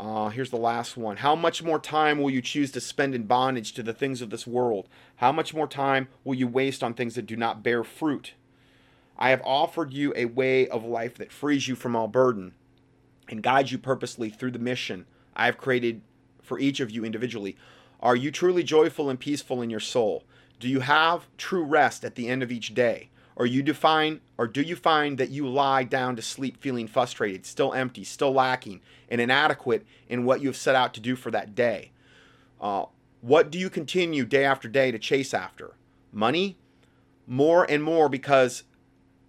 [0.00, 1.18] Uh, here's the last one.
[1.18, 4.30] How much more time will you choose to spend in bondage to the things of
[4.30, 4.88] this world?
[5.16, 8.32] How much more time will you waste on things that do not bear fruit?
[9.18, 12.54] I have offered you a way of life that frees you from all burden
[13.28, 15.04] and guides you purposely through the mission
[15.36, 16.00] I have created
[16.40, 17.58] for each of you individually.
[18.00, 20.24] Are you truly joyful and peaceful in your soul?
[20.58, 23.10] Do you have true rest at the end of each day?
[23.40, 27.46] Or you define or do you find that you lie down to sleep feeling frustrated,
[27.46, 31.30] still empty, still lacking, and inadequate in what you have set out to do for
[31.30, 31.92] that day?
[32.60, 32.84] Uh,
[33.22, 35.72] what do you continue day after day to chase after?
[36.12, 36.58] Money?
[37.26, 38.64] More and more because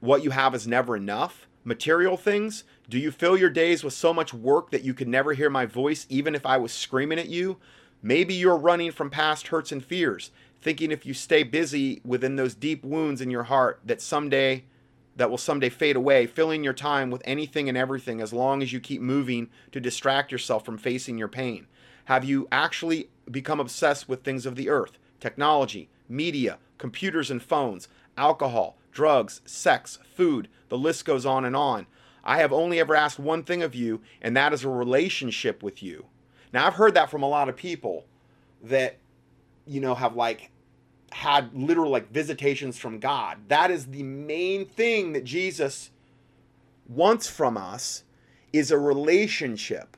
[0.01, 1.47] what you have is never enough?
[1.63, 2.65] Material things?
[2.89, 5.65] Do you fill your days with so much work that you could never hear my
[5.65, 7.59] voice even if I was screaming at you?
[8.03, 10.31] Maybe you're running from past hurts and fears
[10.61, 14.63] thinking if you stay busy within those deep wounds in your heart that someday
[15.15, 18.71] that will someday fade away, filling your time with anything and everything as long as
[18.71, 21.67] you keep moving to distract yourself from facing your pain?
[22.05, 27.89] Have you actually become obsessed with things of the earth, technology, media, computers and phones,
[28.17, 30.47] alcohol, drugs, sex, food?
[30.69, 31.87] The list goes on and on.
[32.23, 35.83] I have only ever asked one thing of you, and that is a relationship with
[35.83, 36.05] you.
[36.53, 38.05] Now, I've heard that from a lot of people
[38.63, 38.97] that
[39.65, 40.50] you know, have like
[41.11, 43.37] had literal like visitations from God.
[43.47, 45.91] That is the main thing that Jesus
[46.87, 48.03] wants from us
[48.53, 49.97] is a relationship.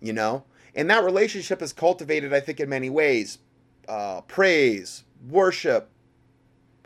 [0.00, 0.44] You know?
[0.74, 3.38] And that relationship is cultivated, I think, in many ways.
[3.88, 5.90] Uh, praise, worship,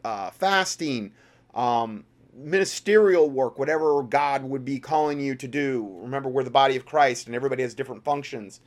[0.04, 1.12] uh, fasting,
[1.54, 2.04] um,
[2.34, 5.88] ministerial work, whatever God would be calling you to do.
[6.00, 8.60] Remember, we're the body of Christ, and everybody has different functions.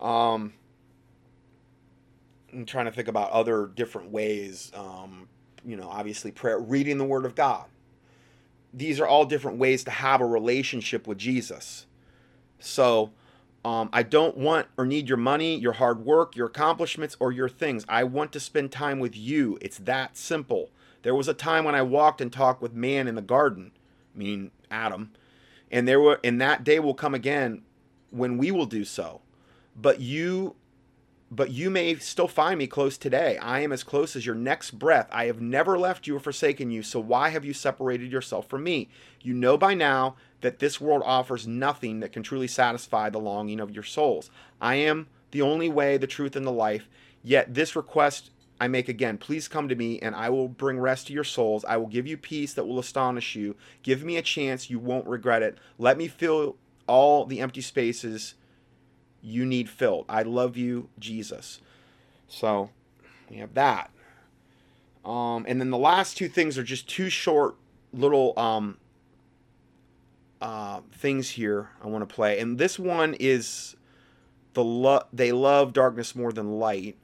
[0.00, 0.54] Um,
[2.52, 4.72] I'm trying to think about other different ways.
[4.74, 5.28] Um,
[5.64, 7.66] you know, obviously prayer, reading the Word of God.
[8.72, 11.86] These are all different ways to have a relationship with Jesus.
[12.58, 13.10] So,
[13.64, 17.48] um, I don't want or need your money, your hard work, your accomplishments, or your
[17.48, 17.84] things.
[17.88, 19.58] I want to spend time with you.
[19.60, 20.70] It's that simple.
[21.02, 23.72] There was a time when I walked and talked with man in the garden,
[24.14, 25.12] meaning Adam,
[25.70, 27.62] and there were and that day will come again
[28.10, 29.20] when we will do so.
[29.76, 30.56] But you
[31.30, 33.36] but you may still find me close today.
[33.38, 35.08] I am as close as your next breath.
[35.12, 38.64] I have never left you or forsaken you, so why have you separated yourself from
[38.64, 38.88] me?
[39.20, 43.60] You know by now that this world offers nothing that can truly satisfy the longing
[43.60, 44.30] of your souls.
[44.60, 46.88] I am the only way, the truth, and the life.
[47.22, 51.08] Yet this request I make again please come to me, and I will bring rest
[51.08, 51.64] to your souls.
[51.64, 53.54] I will give you peace that will astonish you.
[53.82, 55.58] Give me a chance, you won't regret it.
[55.78, 56.56] Let me fill
[56.86, 58.34] all the empty spaces
[59.22, 60.04] you need filled.
[60.08, 61.60] I love you, Jesus.
[62.28, 62.70] So
[63.30, 63.90] we have that.
[65.04, 67.56] Um, and then the last two things are just two short
[67.92, 68.76] little um,
[70.40, 73.76] uh, things here I want to play, and this one is
[74.54, 76.96] the lo- they love darkness more than light.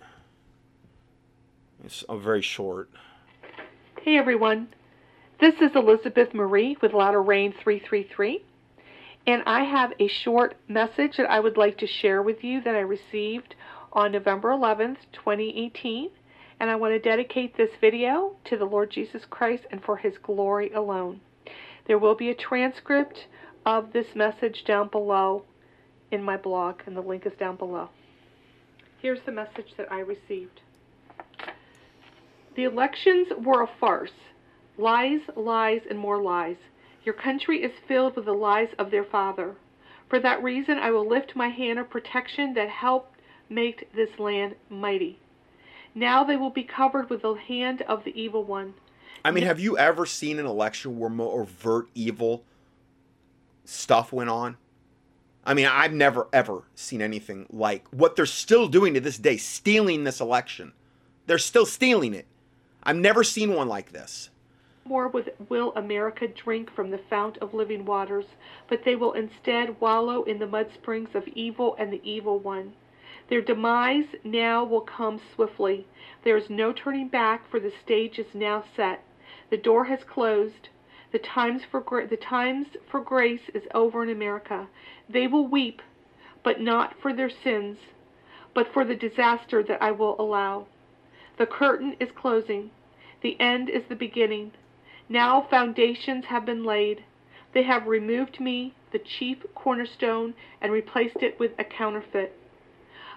[1.85, 2.91] It's a very short.
[4.03, 4.69] Hey everyone,
[5.41, 8.45] this is Elizabeth Marie with Latter Rain 333,
[9.27, 12.75] and I have a short message that I would like to share with you that
[12.75, 13.55] I received
[13.93, 16.11] on November 11th, 2018,
[16.61, 20.19] and I want to dedicate this video to the Lord Jesus Christ and for His
[20.23, 21.21] glory alone.
[21.87, 23.27] There will be a transcript
[23.65, 25.45] of this message down below
[26.11, 27.89] in my blog, and the link is down below.
[29.01, 30.61] Here's the message that I received.
[32.57, 34.13] The elections were a farce.
[34.79, 36.57] Lies, lies, and more lies.
[37.05, 39.57] Your country is filled with the lies of their father.
[40.09, 44.55] For that reason, I will lift my hand of protection that helped make this land
[44.71, 45.19] mighty.
[45.95, 48.75] Now they will be covered with the hand of the evil one.
[49.25, 52.45] I mean, have you ever seen an election where more overt evil
[53.65, 54.57] stuff went on?
[55.45, 59.37] I mean, I've never ever seen anything like what they're still doing to this day,
[59.37, 60.73] stealing this election.
[61.27, 62.27] They're still stealing it.
[62.83, 64.31] I've never seen one like this.
[64.87, 68.27] More with, will America drink from the fount of living waters,
[68.69, 72.75] but they will instead wallow in the mud springs of evil and the evil one.
[73.29, 75.87] Their demise now will come swiftly.
[76.23, 79.03] There is no turning back, for the stage is now set.
[79.49, 80.69] The door has closed.
[81.13, 84.69] The times for the times for grace is over in America.
[85.09, 85.81] They will weep,
[86.43, 87.79] but not for their sins,
[88.53, 90.67] but for the disaster that I will allow.
[91.39, 92.71] The curtain is closing.
[93.23, 94.53] The end is the beginning.
[95.09, 97.05] Now foundations have been laid.
[97.53, 102.37] They have removed me, the chief cornerstone, and replaced it with a counterfeit.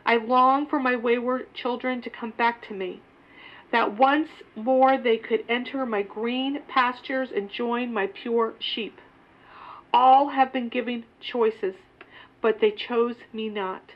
[0.06, 3.02] I long for my wayward children to come back to me,
[3.72, 9.00] that once more they could enter my green pastures and join my pure sheep.
[9.94, 11.76] All have been given choices,
[12.42, 13.92] but they chose me not.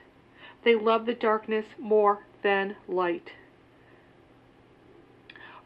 [0.64, 3.32] They love the darkness more than light.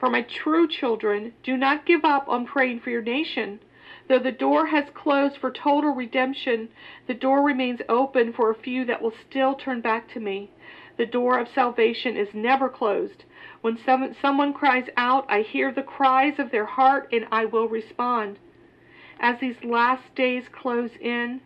[0.06, 3.60] For my true children, do not give up on praying for your nation.
[4.08, 6.70] Though the door has closed for total redemption,
[7.08, 10.52] the door remains open for a few that will still turn back to me.
[10.98, 13.24] The door of salvation is never closed.
[13.62, 17.68] When some, someone cries out, I hear the cries of their heart and I will
[17.68, 18.38] respond.
[19.20, 21.42] As these last days close in,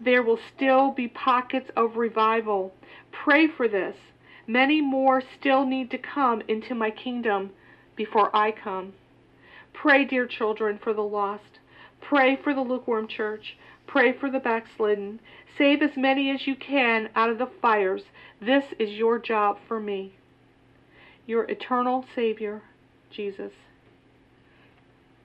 [0.00, 2.74] there will still be pockets of revival.
[3.12, 3.94] Pray for this.
[4.48, 7.52] Many more still need to come into my kingdom
[8.00, 8.94] before I come.
[9.74, 11.58] Pray, dear children, for the lost.
[12.00, 13.58] Pray for the lukewarm church.
[13.86, 15.20] Pray for the backslidden.
[15.58, 18.04] Save as many as you can out of the fires.
[18.40, 20.14] This is your job for me.
[21.26, 22.62] Your eternal Savior,
[23.10, 23.52] Jesus.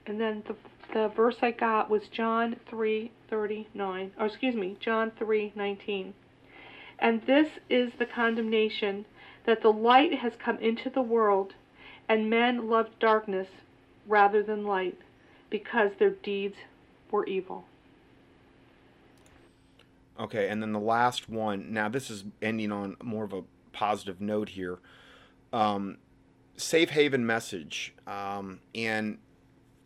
[0.06, 0.56] And then the,
[0.94, 4.12] the verse I got was John 3:39.
[4.20, 6.12] Or excuse me, John 3:19.
[7.00, 9.06] And this is the condemnation
[9.46, 11.54] that the light has come into the world
[12.08, 13.48] and men loved darkness
[14.08, 14.98] rather than light,
[15.50, 16.56] because their deeds
[17.12, 17.66] were evil.
[20.20, 21.74] Okay, and then the last one.
[21.74, 23.44] Now, this is ending on more of a
[23.74, 24.80] positive note here.
[25.52, 25.98] Um,
[26.58, 27.94] safe haven message.
[28.08, 29.18] Um, and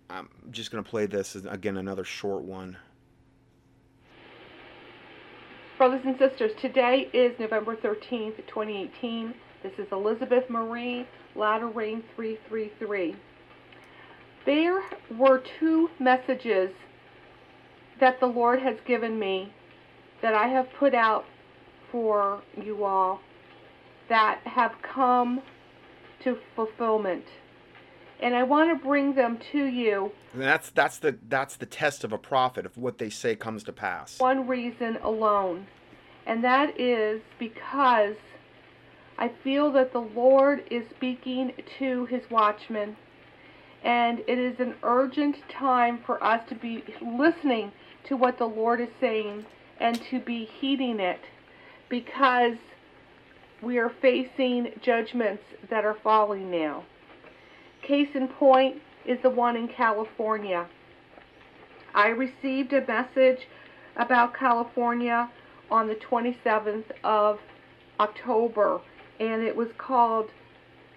[0.09, 2.78] I'm just going to play this again, another short one.
[5.78, 9.34] Brothers and sisters, today is November 13th, 2018.
[9.62, 11.05] This is Elizabeth Marie
[11.36, 13.16] Latter Rain 333.
[14.45, 14.82] There
[15.18, 16.72] were two messages
[17.99, 19.51] that the Lord has given me
[20.22, 21.26] that I have put out
[21.91, 23.20] for you all
[24.07, 25.41] that have come
[26.24, 27.26] to fulfillment.
[28.22, 30.12] And I want to bring them to you.
[30.34, 33.64] And that's that's the that's the test of a prophet if what they say comes
[33.64, 34.20] to pass.
[34.20, 35.68] One reason alone.
[36.26, 38.16] And that is because
[39.22, 42.95] I feel that the Lord is speaking to his watchmen.
[43.84, 47.74] And it is an urgent time for us to be listening
[48.05, 49.45] to what the Lord is saying
[49.78, 51.20] and to be heeding it
[51.89, 52.55] because
[53.61, 56.86] we are facing judgments that are falling now.
[57.82, 60.65] Case in point is the one in California.
[61.93, 63.47] I received a message
[63.97, 65.30] about California
[65.70, 67.39] on the 27th of
[67.99, 68.80] October
[69.20, 70.30] and it was called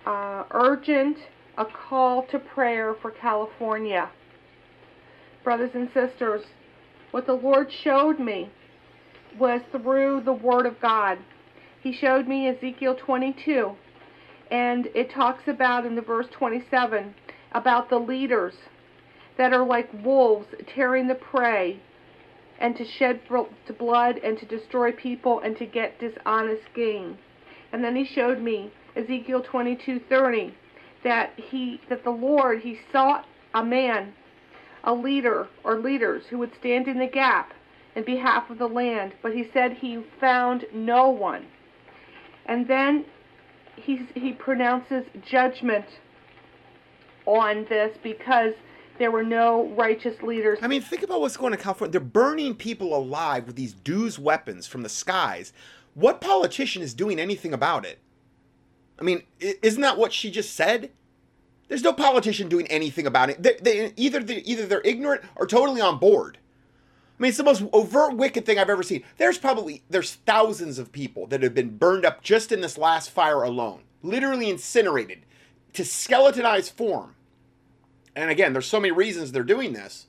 [0.06, 1.18] uh, Urgent
[1.58, 4.10] A Call to Prayer for California.
[5.42, 6.42] Brothers and sisters,
[7.10, 8.50] what the Lord showed me
[9.38, 11.18] was through the Word of God.
[11.82, 13.72] He showed me Ezekiel 22,
[14.50, 17.14] and it talks about in the verse 27
[17.52, 18.54] about the leaders
[19.36, 21.80] that are like wolves tearing the prey
[22.60, 23.20] and to shed
[23.78, 27.18] blood and to destroy people and to get dishonest gain.
[27.72, 30.52] And then he showed me Ezekiel 22:30
[31.02, 34.14] that he that the Lord he sought a man,
[34.84, 37.54] a leader or leaders who would stand in the gap
[37.94, 41.46] in behalf of the land, but he said he found no one.
[42.46, 43.06] And then
[43.76, 45.86] he he pronounces judgment
[47.26, 48.54] on this because
[48.98, 50.58] there were no righteous leaders.
[50.62, 51.92] I mean, think about what's going on in California.
[51.92, 55.52] They're burning people alive with these DEWS weapons from the skies.
[55.94, 57.98] What politician is doing anything about it?
[58.98, 60.90] I mean, isn't that what she just said?
[61.68, 63.42] There's no politician doing anything about it.
[63.42, 66.38] They, they, either they, either they're ignorant or totally on board.
[67.18, 69.04] I mean, it's the most overt wicked thing I've ever seen.
[69.16, 73.10] There's probably there's thousands of people that have been burned up just in this last
[73.10, 75.20] fire alone, literally incinerated
[75.74, 77.14] to skeletonized form.
[78.14, 80.06] And again, there's so many reasons they're doing this.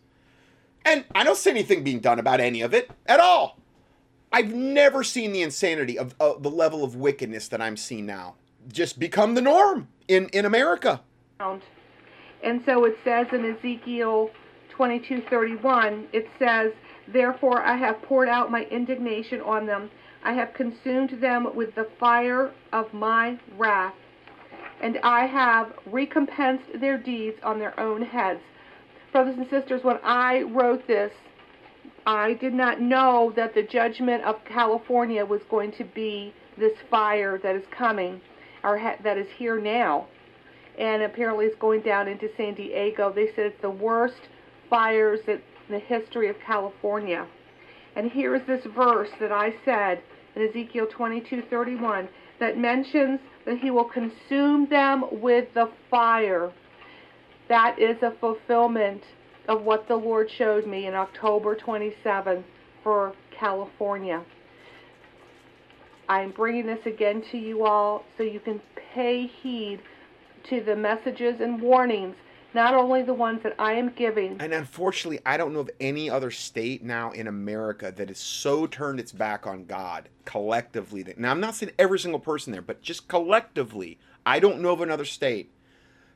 [0.86, 3.57] And I don't see anything being done about any of it at all.
[4.34, 8.36] I've never seen the insanity of the level of wickedness that I'm seeing now
[8.67, 11.01] just become the norm in, in America.
[11.39, 14.31] And so it says in Ezekiel
[14.75, 16.73] 22:31, it says,
[17.07, 19.91] "Therefore I have poured out my indignation on them.
[20.23, 23.93] I have consumed them with the fire of my wrath,
[24.81, 28.41] and I have recompensed their deeds on their own heads."
[29.11, 31.11] Brothers and sisters, when I wrote this,
[32.06, 37.38] I did not know that the judgment of California was going to be this fire
[37.39, 38.22] that is coming,
[38.64, 40.08] or ha- that is here now
[40.78, 43.12] and apparently it's going down into San Diego.
[43.12, 44.30] They said it's the worst
[44.70, 47.28] fires in the history of California.
[47.95, 50.01] And here is this verse that I said
[50.36, 52.08] in Ezekiel 22:31
[52.39, 56.51] that mentions that he will consume them with the fire.
[57.49, 59.04] That is a fulfillment
[59.47, 62.43] of what the Lord showed me in October 27th
[62.83, 64.23] for California.
[66.09, 68.61] I'm bringing this again to you all so you can
[68.93, 69.81] pay heed
[70.49, 72.15] to the messages and warnings,
[72.53, 74.37] not only the ones that I am giving.
[74.39, 78.67] And unfortunately, I don't know of any other state now in America that has so
[78.67, 81.03] turned its back on God collectively.
[81.03, 84.71] That, now, I'm not saying every single person there, but just collectively, I don't know
[84.71, 85.51] of another state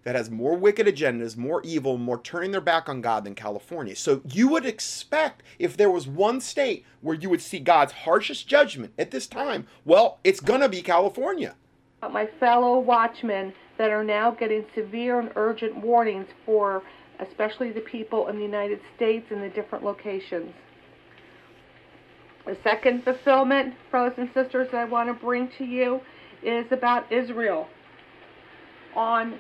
[0.08, 3.94] that has more wicked agendas, more evil, more turning their back on God than California.
[3.94, 8.48] So you would expect if there was one state where you would see God's harshest
[8.48, 11.56] judgment at this time, well, it's going to be California.
[12.02, 16.84] My fellow watchmen that are now getting severe and urgent warnings for
[17.20, 20.54] especially the people in the United States and the different locations.
[22.46, 26.00] The second fulfillment, brothers and sisters, I want to bring to you
[26.42, 27.68] is about Israel.
[28.96, 29.38] On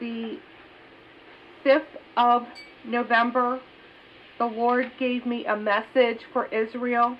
[0.00, 0.38] the
[1.64, 2.46] 5th of
[2.84, 3.60] November,
[4.38, 7.16] the Lord gave me a message for Israel,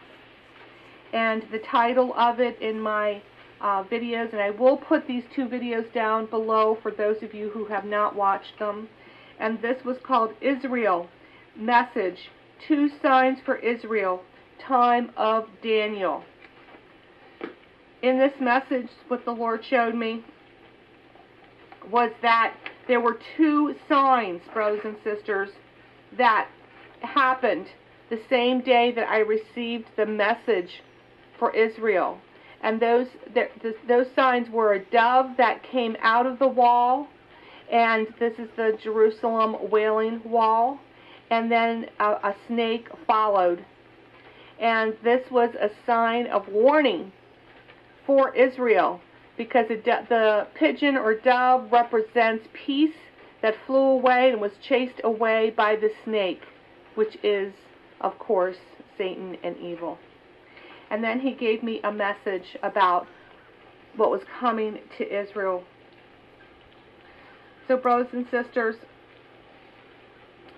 [1.12, 3.22] and the title of it in my
[3.61, 7.51] uh, videos, and I will put these two videos down below for those of you
[7.51, 8.89] who have not watched them.
[9.41, 11.09] And this was called Israel
[11.57, 12.31] Message
[12.66, 14.22] Two Signs for Israel
[14.61, 16.24] Time of Daniel.
[18.03, 20.24] In this message, what the Lord showed me
[21.91, 22.55] was that
[22.86, 25.51] there were two signs, brothers and sisters,
[26.16, 26.49] that
[27.01, 27.66] happened
[28.11, 30.82] the same day that I received the message
[31.39, 32.18] for Israel.
[32.62, 33.07] And those
[33.86, 37.07] those signs were a dove that came out of the wall,
[37.70, 40.80] and this is the Jerusalem Wailing Wall,
[41.30, 43.64] and then a, a snake followed,
[44.59, 47.12] and this was a sign of warning
[48.05, 49.01] for Israel
[49.39, 52.97] because the pigeon or dove represents peace
[53.41, 56.43] that flew away and was chased away by the snake,
[56.97, 57.53] which is,
[58.01, 58.57] of course,
[58.99, 59.97] Satan and evil.
[60.91, 63.07] And then he gave me a message about
[63.97, 65.62] what was coming to Israel.
[67.68, 68.76] So, brothers and sisters,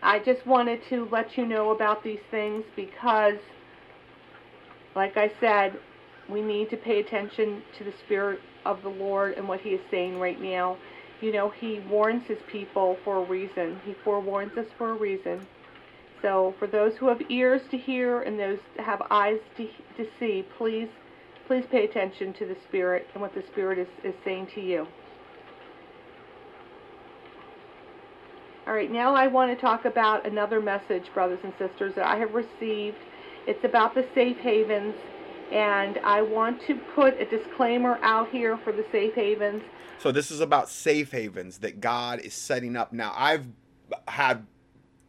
[0.02, 3.38] I just wanted to let you know about these things because,
[4.96, 5.78] like I said,
[6.30, 9.80] we need to pay attention to the Spirit of the Lord and what He is
[9.90, 10.76] saying right now.
[11.20, 15.46] You know, He warns His people for a reason, He forewarns us for a reason.
[16.22, 20.06] So for those who have ears to hear and those who have eyes to, to
[20.18, 20.88] see, please,
[21.46, 24.86] please pay attention to the Spirit and what the Spirit is, is saying to you.
[28.66, 32.18] All right, now I want to talk about another message, brothers and sisters, that I
[32.18, 32.98] have received.
[33.46, 34.94] It's about the safe havens,
[35.50, 39.62] and I want to put a disclaimer out here for the safe havens.
[39.98, 42.92] So this is about safe havens that God is setting up.
[42.92, 43.46] Now, I've
[44.08, 44.46] had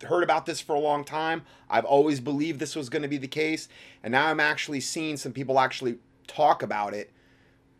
[0.04, 1.44] heard about this for a long time.
[1.70, 3.70] I've always believed this was going to be the case,
[4.04, 7.12] and now I'm actually seeing some people actually talk about it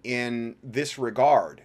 [0.04, 1.62] in this regard.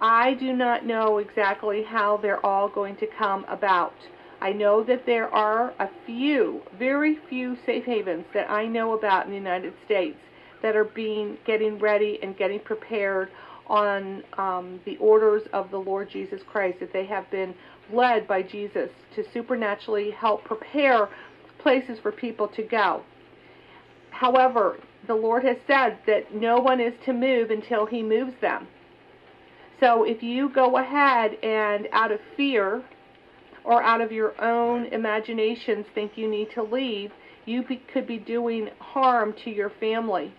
[0.00, 3.94] I do not know exactly how they're all going to come about.
[4.40, 9.26] I know that there are a few, very few safe havens that I know about
[9.26, 10.18] in the United States
[10.62, 13.30] that are being getting ready and getting prepared
[13.66, 17.54] on um, the orders of the Lord Jesus Christ, that they have been
[17.92, 21.08] led by Jesus to supernaturally help prepare
[21.58, 23.02] places for people to go.
[24.10, 28.66] However, the Lord has said that no one is to move until He moves them.
[29.78, 32.82] So if you go ahead and out of fear
[33.64, 37.12] or out of your own imaginations think you need to leave,
[37.46, 40.32] you be, could be doing harm to your family.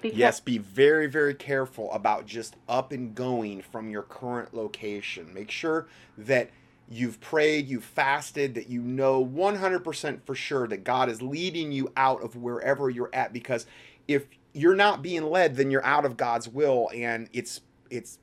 [0.00, 5.32] Because yes, be very, very careful about just up and going from your current location.
[5.32, 5.86] Make sure
[6.18, 6.50] that
[6.88, 11.92] you've prayed, you've fasted, that you know 100% for sure that God is leading you
[11.96, 13.32] out of wherever you're at.
[13.32, 13.66] Because
[14.08, 18.18] if you're not being led, then you're out of God's will, and it's it's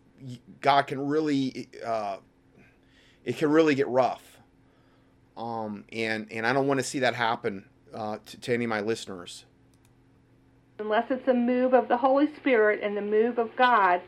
[0.62, 2.18] God can really uh,
[3.26, 4.24] it can really get rough.
[5.38, 8.70] Um, and and I don't want to see that happen uh, to, to any of
[8.70, 9.46] my listeners
[10.80, 14.02] unless it's a move of the Holy Spirit and the move of God,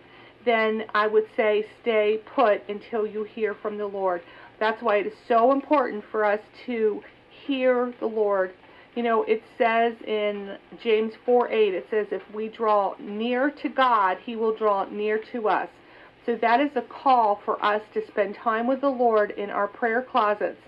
[0.45, 4.22] then I would say stay put until you hear from the Lord.
[4.59, 7.03] That's why it is so important for us to
[7.45, 8.53] hear the Lord.
[8.95, 13.70] You know, it says in James 4 8, it says, if we draw near to
[13.70, 15.70] God, He will draw near to us.
[16.26, 19.67] So that is a call for us to spend time with the Lord in our
[19.67, 20.61] prayer closets.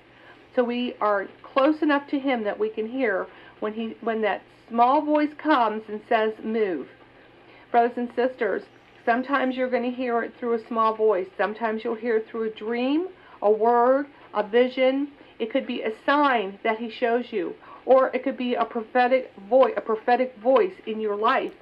[0.56, 3.28] So we are close enough to Him that we can hear
[3.60, 6.88] when He when that small voice comes and says, Move.
[7.72, 8.64] Brothers and sisters,
[9.06, 11.28] sometimes you're going to hear it through a small voice.
[11.38, 13.08] Sometimes you'll hear it through a dream,
[13.42, 15.10] a word, a vision.
[15.40, 19.32] It could be a sign that he shows you, or it could be a prophetic
[19.50, 21.54] voice, a prophetic voice in your life.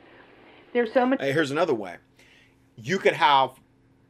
[0.74, 1.20] There's so much.
[1.22, 1.98] Here's another way.
[2.76, 3.52] You could have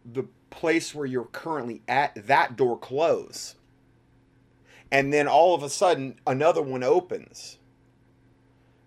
[0.06, 3.56] the place where you're currently at that door close,
[4.92, 7.58] and then all of a sudden another one opens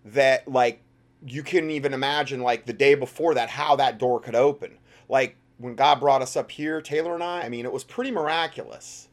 [0.04, 0.82] that like
[1.26, 4.78] you couldn't even imagine like the day before that how that door could open.
[5.08, 8.10] Like when God brought us up here, Taylor and I, I mean, it was pretty
[8.10, 9.08] miraculous.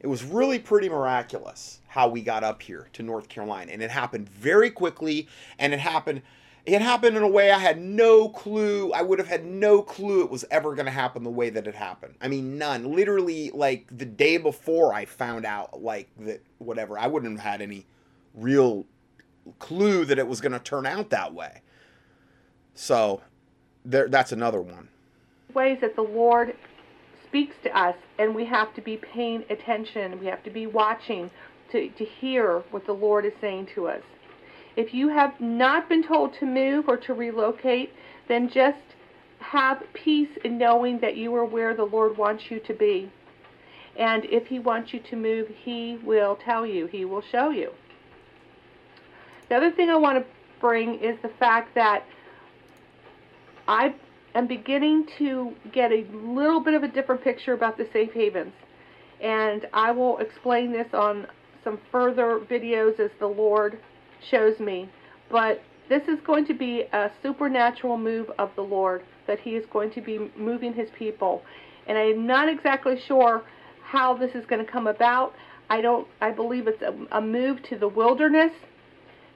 [0.00, 3.70] It was really pretty miraculous how we got up here to North Carolina.
[3.72, 5.28] And it happened very quickly
[5.58, 6.22] and it happened
[6.64, 8.92] it happened in a way I had no clue.
[8.92, 11.66] I would have had no clue it was ever going to happen the way that
[11.66, 12.14] it happened.
[12.20, 12.94] I mean, none.
[12.94, 16.98] Literally like the day before I found out like that whatever.
[16.98, 17.86] I wouldn't have had any
[18.34, 18.86] real
[19.58, 21.62] clue that it was going to turn out that way.
[22.74, 23.22] So
[23.84, 24.88] there that's another one.
[25.54, 26.54] Ways that the Lord
[27.26, 30.20] speaks to us and we have to be paying attention.
[30.20, 31.30] We have to be watching
[31.72, 34.02] to, to hear what the Lord is saying to us.
[34.76, 37.92] If you have not been told to move or to relocate,
[38.28, 38.78] then just
[39.40, 43.10] have peace in knowing that you are where the Lord wants you to be.
[43.98, 47.70] And if He wants you to move, He will tell you, He will show you.
[49.48, 50.26] The other thing I want to
[50.60, 52.04] bring is the fact that
[53.68, 53.94] I
[54.34, 58.54] am beginning to get a little bit of a different picture about the safe havens.
[59.20, 61.26] And I will explain this on
[61.62, 63.78] some further videos as the Lord
[64.30, 64.88] shows me.
[65.30, 69.64] But this is going to be a supernatural move of the Lord, that He is
[69.72, 71.42] going to be moving His people.
[71.86, 73.42] And I'm not exactly sure
[73.82, 75.34] how this is going to come about.
[75.68, 76.06] I don't.
[76.20, 78.52] I believe it's a, a move to the wilderness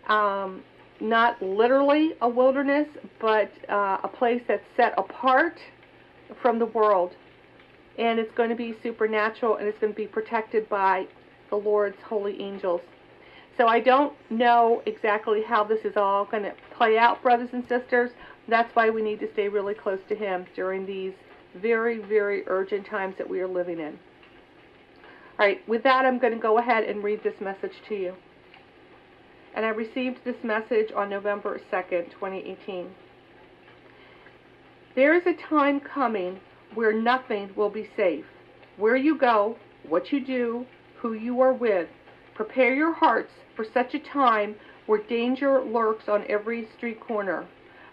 [0.08, 0.62] um,
[1.00, 2.88] not literally a wilderness,
[3.20, 5.58] but uh, a place that's set apart
[6.40, 7.12] from the world.
[7.98, 11.06] And it's going to be supernatural and it's going to be protected by
[11.50, 12.80] the Lord's holy angels.
[13.56, 17.66] So I don't know exactly how this is all going to play out, brothers and
[17.68, 18.10] sisters.
[18.48, 21.14] That's why we need to stay really close to Him during these
[21.54, 23.98] very, very urgent times that we are living in.
[25.38, 28.14] All right, with that, I'm going to go ahead and read this message to you
[29.56, 32.90] and I received this message on November 2nd, 2018.
[34.94, 36.40] There is a time coming
[36.74, 38.26] where nothing will be safe.
[38.76, 39.56] Where you go,
[39.88, 40.66] what you do,
[40.98, 41.88] who you are with,
[42.36, 47.46] prepare your hearts for such a time where danger lurks on every street corner.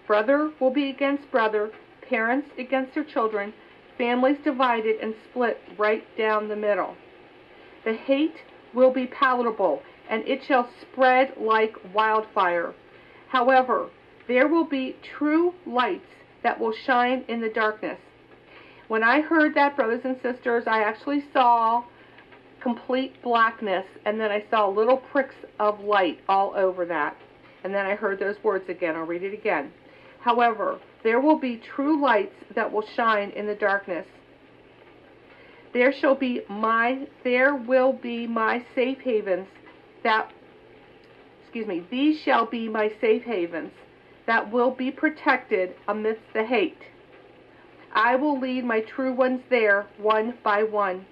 [0.06, 1.72] Brother will be against brother,
[2.08, 3.54] parents against their children,
[3.98, 6.96] families divided and split right down the middle.
[7.86, 8.36] The hate
[8.74, 12.74] will be palatable and it shall spread like wildfire.
[13.30, 13.90] However,
[14.28, 16.12] there will be true lights
[16.44, 18.00] that will shine in the darkness.
[18.90, 21.84] When I heard that, brothers and sisters, I actually saw
[22.64, 27.18] complete blackness, and then I saw little pricks of light all over that.
[27.64, 28.96] And then I heard those words again.
[28.96, 29.72] I'll read it again.
[30.22, 34.06] However, there will be true lights that will shine in the darkness.
[35.74, 39.48] There shall be my there will be my safe havens
[40.04, 40.32] that
[41.42, 43.72] excuse me, these shall be my safe havens
[44.28, 46.82] that will be protected amidst the hate.
[47.92, 51.06] I will lead my true ones there one by one.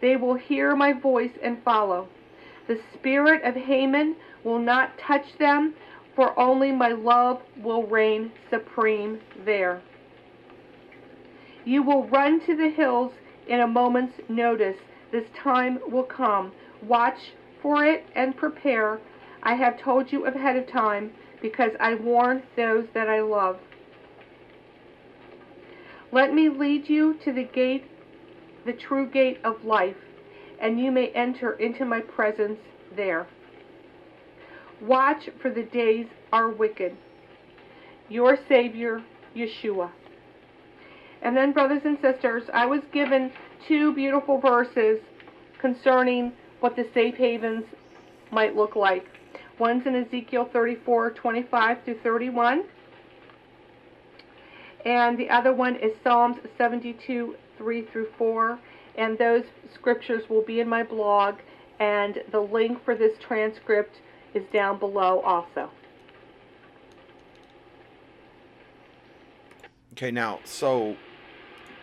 [0.00, 2.08] They will hear my voice and follow.
[2.68, 5.74] The spirit of Haman will not touch them,
[6.14, 9.82] for only my love will reign supreme there.
[11.64, 13.12] You will run to the hills
[13.48, 14.76] in a moment's notice.
[15.12, 16.52] This time will come.
[16.82, 17.32] Watch
[17.62, 19.00] for it and prepare.
[19.42, 23.58] I have told you ahead of time because I warn those that I love.
[26.12, 27.84] Let me lead you to the gate,
[28.66, 29.96] the true gate of life,
[30.60, 32.58] and you may enter into my presence
[32.94, 33.26] there.
[34.80, 36.96] Watch, for the days are wicked.
[38.08, 39.02] Your Savior,
[39.34, 39.90] Yeshua.
[41.22, 43.32] And then, brothers and sisters, I was given
[43.66, 45.00] two beautiful verses
[45.60, 47.64] concerning what the safe havens
[48.30, 49.06] might look like.
[49.58, 52.64] One's in Ezekiel 34, 25 through 31.
[54.84, 58.58] And the other one is Psalms 72, 3 through 4.
[58.96, 59.44] And those
[59.74, 61.36] scriptures will be in my blog.
[61.78, 63.96] And the link for this transcript
[64.34, 65.70] is down below also.
[69.92, 70.96] Okay, now, so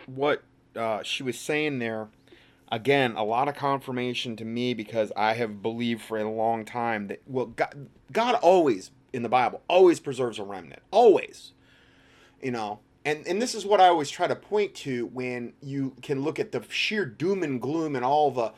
[0.06, 0.44] what
[0.76, 2.08] uh, she was saying there,
[2.70, 7.08] again, a lot of confirmation to me because I have believed for a long time
[7.08, 10.82] that, well, God, God always, in the Bible, always preserves a remnant.
[10.90, 11.52] Always.
[12.40, 15.94] You know, and, and this is what I always try to point to when you
[16.02, 18.52] can look at the sheer doom and gloom and all the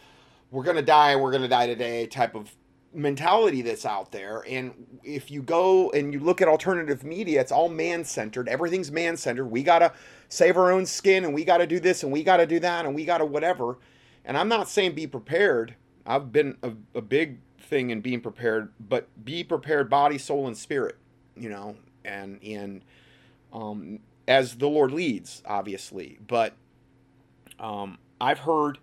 [0.50, 2.54] we're to die, we're to die today type of
[2.94, 4.44] mentality that's out there.
[4.48, 4.72] And
[5.02, 8.48] if you go and you look at alternative media, it's all man centered.
[8.48, 9.46] Everything's man centered.
[9.46, 9.92] We got to
[10.28, 12.60] save our own skin and we got to do this and we got to do
[12.60, 13.78] that and we got to whatever.
[14.24, 15.74] And I'm not saying be prepared.
[16.06, 20.56] I've been a, a big thing in being prepared, but be prepared body, soul, and
[20.56, 20.96] spirit,
[21.36, 22.82] you know, and, and,
[23.52, 23.98] um,
[24.28, 26.18] as the Lord leads, obviously.
[26.26, 26.54] But
[27.58, 28.78] um, I've heard,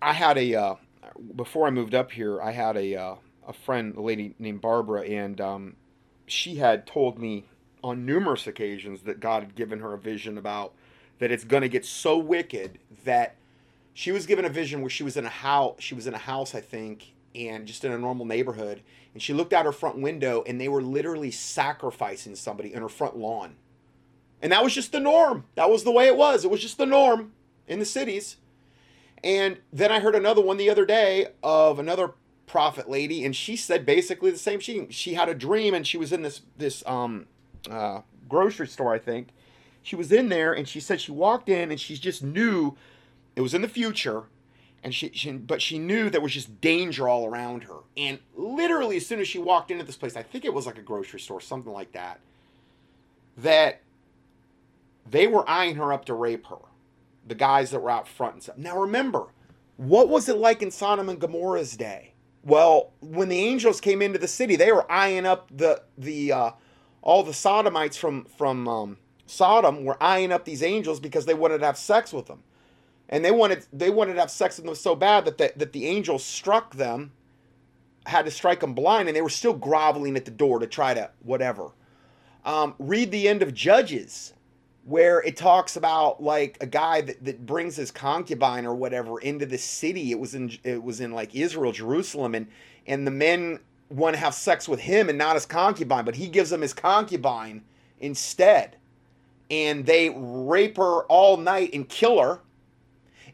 [0.00, 0.74] I had a, uh,
[1.34, 3.14] before I moved up here, I had a uh,
[3.50, 5.76] a friend, a lady named Barbara, and um,
[6.26, 7.46] she had told me
[7.82, 10.72] on numerous occasions that God had given her a vision about
[11.18, 13.36] that it's going to get so wicked that
[13.92, 15.76] she was given a vision where she was in a house.
[15.80, 18.82] She was in a house, I think, and just in a normal neighborhood,
[19.12, 22.88] and she looked out her front window, and they were literally sacrificing somebody in her
[22.88, 23.56] front lawn,
[24.42, 25.44] and that was just the norm.
[25.54, 26.44] That was the way it was.
[26.44, 27.32] It was just the norm
[27.66, 28.36] in the cities.
[29.22, 32.12] And then I heard another one the other day of another
[32.46, 34.60] prophet lady, and she said basically the same.
[34.60, 37.26] She she had a dream, and she was in this this um
[37.70, 39.28] uh, grocery store, I think.
[39.82, 42.76] She was in there, and she said she walked in, and she just knew
[43.36, 44.24] it was in the future,
[44.82, 47.78] and she, she but she knew there was just danger all around her.
[47.96, 50.78] And literally, as soon as she walked into this place, I think it was like
[50.78, 52.20] a grocery store, something like that.
[53.36, 53.80] That
[55.10, 56.56] they were eyeing her up to rape her
[57.26, 58.58] the guys that were out front and stuff.
[58.58, 59.26] Now remember,
[59.76, 62.14] what was it like in Sodom and Gomorrah's day?
[62.42, 66.50] Well, when the angels came into the city, they were eyeing up the the uh,
[67.02, 71.58] all the sodomites from from um, Sodom were eyeing up these angels because they wanted
[71.58, 72.42] to have sex with them,
[73.08, 75.72] and they wanted they wanted to have sex with them so bad that the, that
[75.72, 77.12] the angels struck them,
[78.06, 80.94] had to strike them blind, and they were still groveling at the door to try
[80.94, 81.72] to whatever.
[82.42, 84.32] Um, read the end of Judges
[84.90, 89.46] where it talks about like a guy that, that brings his concubine or whatever into
[89.46, 90.10] the city.
[90.10, 92.48] It was in it was in like Israel, Jerusalem, and
[92.88, 96.26] and the men want to have sex with him and not his concubine, but he
[96.26, 97.62] gives them his concubine
[98.00, 98.76] instead.
[99.48, 102.40] And they rape her all night and kill her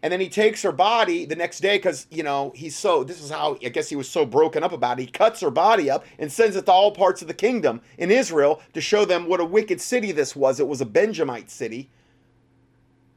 [0.06, 3.20] and then he takes her body the next day because you know he's so this
[3.20, 5.02] is how i guess he was so broken up about it.
[5.02, 8.12] He cuts her body up and sends it to all parts of the kingdom in
[8.12, 10.60] israel to show them what a wicked city this was.
[10.60, 11.90] It was a benjamite city.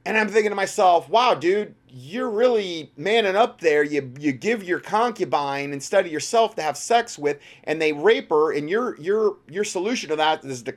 [0.03, 3.83] And i'm thinking to myself wow dude you're really manning up there.
[3.83, 8.29] You you give your concubine instead of yourself to have sex with and they rape
[8.29, 10.75] her and your your your solution to that is to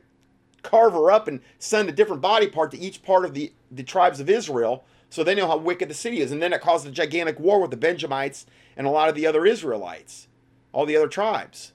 [0.62, 3.82] carve her up and send a different body part to each part of the the
[3.82, 6.32] tribes of israel so they know how wicked the city is.
[6.32, 8.46] And then it caused a gigantic war with the Benjamites
[8.78, 10.26] and a lot of the other Israelites,
[10.72, 11.74] all the other tribes.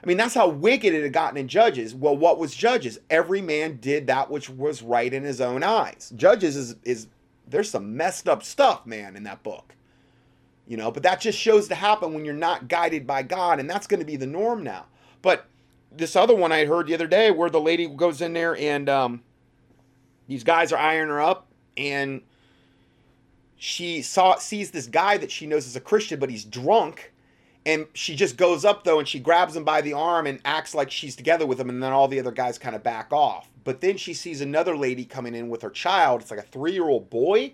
[0.00, 1.96] I mean, that's how wicked it had gotten in Judges.
[1.96, 3.00] Well, what was Judges?
[3.10, 6.12] Every man did that which was right in his own eyes.
[6.14, 7.08] Judges is, is
[7.48, 9.74] there's some messed up stuff, man, in that book.
[10.68, 13.68] You know, but that just shows to happen when you're not guided by God, and
[13.68, 14.86] that's going to be the norm now.
[15.22, 15.46] But
[15.90, 18.88] this other one I heard the other day where the lady goes in there and
[18.88, 19.22] um,
[20.28, 22.22] these guys are ironing her up, and
[23.62, 27.12] she saw sees this guy that she knows is a Christian, but he's drunk,
[27.66, 30.74] and she just goes up though and she grabs him by the arm and acts
[30.74, 33.50] like she's together with him, and then all the other guys kind of back off.
[33.64, 36.22] But then she sees another lady coming in with her child.
[36.22, 37.52] It's like a three year old boy,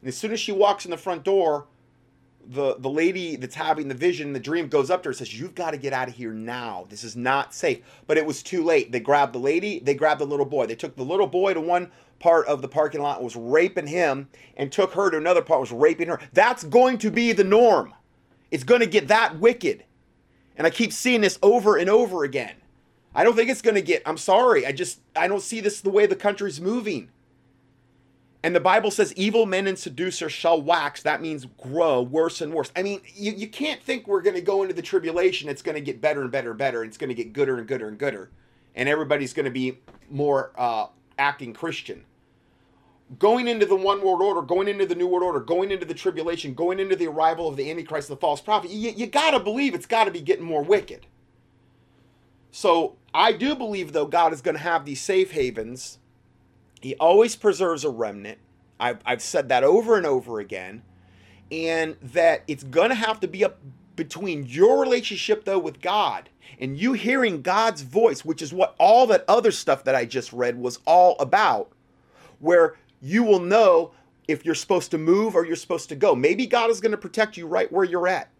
[0.00, 1.66] and as soon as she walks in the front door,
[2.46, 5.54] the the lady that's having the vision, the dream goes up to her says, "You've
[5.54, 6.86] got to get out of here now.
[6.88, 8.92] This is not safe." But it was too late.
[8.92, 10.66] They grabbed the lady, they grabbed the little boy.
[10.66, 14.28] They took the little boy to one part of the parking lot was raping him
[14.56, 16.20] and took her to another part was raping her.
[16.32, 17.94] That's going to be the norm.
[18.50, 19.84] It's going to get that wicked.
[20.56, 22.54] And I keep seeing this over and over again.
[23.14, 24.66] I don't think it's going to get I'm sorry.
[24.66, 27.10] I just I don't see this the way the country's moving.
[28.42, 31.02] And the Bible says, evil men and seducers shall wax.
[31.02, 32.70] That means grow worse and worse.
[32.76, 35.48] I mean, you, you can't think we're going to go into the tribulation.
[35.48, 36.82] It's going to get better and better and better.
[36.82, 38.30] And it's going to get gooder and gooder and gooder.
[38.76, 39.78] And everybody's going to be
[40.08, 40.86] more uh,
[41.18, 42.04] acting Christian.
[43.18, 45.94] Going into the one world order, going into the new world order, going into the
[45.94, 49.32] tribulation, going into the arrival of the Antichrist, and the false prophet, you, you got
[49.32, 51.06] to believe it's got to be getting more wicked.
[52.52, 55.97] So I do believe, though, God is going to have these safe havens
[56.80, 58.38] he always preserves a remnant.
[58.80, 60.82] I've, I've said that over and over again.
[61.50, 63.58] And that it's going to have to be up
[63.96, 66.28] between your relationship, though, with God
[66.60, 70.32] and you hearing God's voice, which is what all that other stuff that I just
[70.32, 71.72] read was all about,
[72.38, 73.92] where you will know
[74.26, 76.14] if you're supposed to move or you're supposed to go.
[76.14, 78.30] Maybe God is going to protect you right where you're at.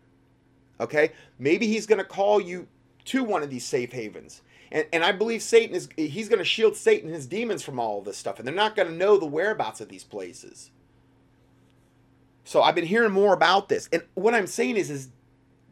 [0.80, 1.12] Okay?
[1.38, 2.66] Maybe He's going to call you
[3.06, 4.42] to one of these safe havens.
[4.70, 7.78] And, and I believe Satan is he's going to shield Satan and his demons from
[7.78, 10.70] all of this stuff, and they're not going to know the whereabouts of these places.
[12.44, 15.08] So I've been hearing more about this, and what I'm saying is, is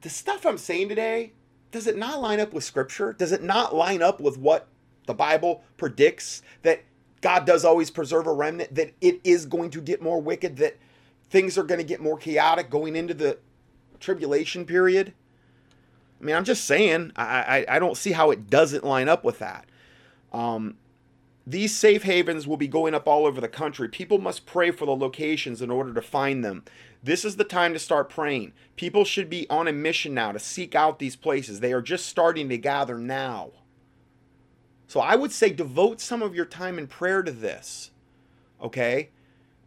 [0.02, 1.32] the stuff I'm saying today
[1.76, 3.12] does it not line up with Scripture?
[3.12, 4.66] Does it not line up with what
[5.06, 6.82] the Bible predicts that
[7.20, 8.74] God does always preserve a remnant?
[8.74, 10.56] That it is going to get more wicked?
[10.56, 10.78] That
[11.28, 13.38] things are going to get more chaotic going into the
[14.00, 15.12] tribulation period?
[16.20, 19.24] I mean, I'm just saying, I, I, I don't see how it doesn't line up
[19.24, 19.66] with that.
[20.32, 20.76] Um,
[21.46, 23.88] these safe havens will be going up all over the country.
[23.88, 26.64] People must pray for the locations in order to find them.
[27.02, 28.52] This is the time to start praying.
[28.74, 31.60] People should be on a mission now to seek out these places.
[31.60, 33.50] They are just starting to gather now.
[34.88, 37.90] So I would say devote some of your time in prayer to this,
[38.60, 39.10] okay?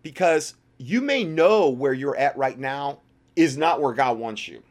[0.02, 3.00] Because you may know where you're at right now
[3.36, 4.64] is not where God wants you,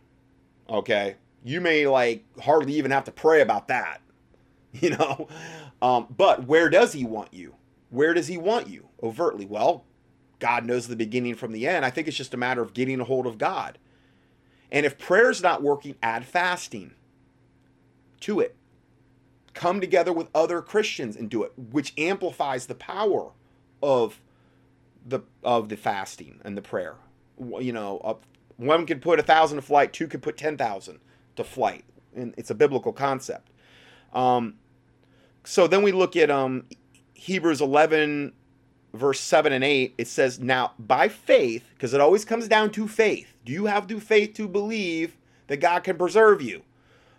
[0.68, 1.16] okay?
[1.49, 4.01] You may like hardly even have to pray about that
[4.72, 5.28] you know?
[5.80, 7.55] Um, but where does he want you?
[7.90, 8.88] Where does he want you?
[9.03, 9.46] Overtly.
[9.46, 9.84] Well
[10.40, 11.84] god knows the beginning from the end.
[11.84, 13.76] I think it's just a matter of getting a hold of god.
[14.70, 16.92] And if prayer's not working add fasting
[18.20, 18.55] to it.
[19.55, 23.30] Come together with other christians and do it which amplifies the power
[23.82, 24.20] of
[25.05, 26.96] the of the fasting and the prayer.
[27.38, 28.20] You know
[28.57, 31.01] one could put a thousand to flight two could put ten thousand
[31.39, 31.84] to flight.
[32.14, 33.51] And it's a biblical concept.
[34.12, 34.55] Um,
[35.45, 36.64] so then we look at um,
[37.14, 38.32] Hebrews 11,
[38.93, 39.95] verse 7 and 8.
[39.99, 43.34] It says, Now by faith, because it always comes down to faith.
[43.45, 45.16] Do you have to faith to believe
[45.47, 46.62] that God can preserve you?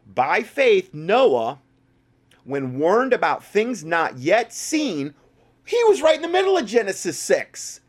[0.06, 1.60] By faith, Noah,
[2.44, 5.14] when warned about things not yet seen,
[5.66, 7.82] he was right in the middle of Genesis 6.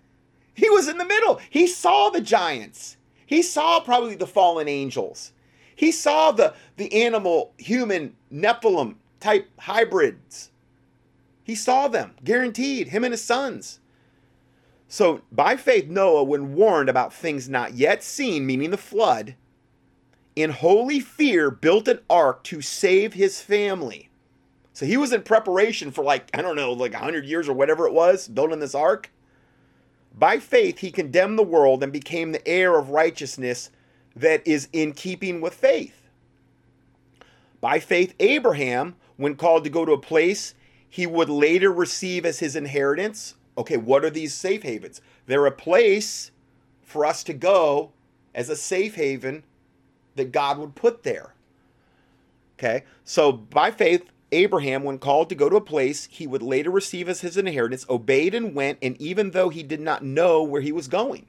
[0.55, 1.41] He was in the middle.
[1.49, 2.97] He saw the giants.
[3.25, 5.33] He saw probably the fallen angels.
[5.81, 10.51] He saw the, the animal human Nephilim type hybrids.
[11.43, 13.81] He saw them, guaranteed, him and his sons.
[14.89, 19.37] So, by faith, Noah, when warned about things not yet seen, meaning the flood,
[20.37, 24.11] in holy fear built an ark to save his family.
[24.75, 27.87] So he was in preparation for like, I don't know, like 100 years or whatever
[27.87, 29.11] it was, building this ark.
[30.15, 33.71] By faith, he condemned the world and became the heir of righteousness
[34.17, 36.09] that is in keeping with faith.
[37.61, 40.55] By faith, Abraham, when called to go to a place
[40.89, 43.35] he would later receive as his inheritance.
[43.57, 45.01] Okay, what are these safe havens?
[45.27, 46.33] They're a place
[46.83, 47.93] for us to go
[48.35, 49.45] as a safe haven
[50.17, 51.35] that God would put there.
[52.59, 56.71] Okay, so by faith, Abraham, when called to go to a place he would later
[56.71, 60.61] receive as his inheritance, obeyed and went, and even though he did not know where
[60.61, 61.27] he was going.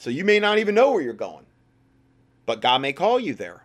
[0.00, 1.44] So you may not even know where you're going,
[2.46, 3.64] but God may call you there.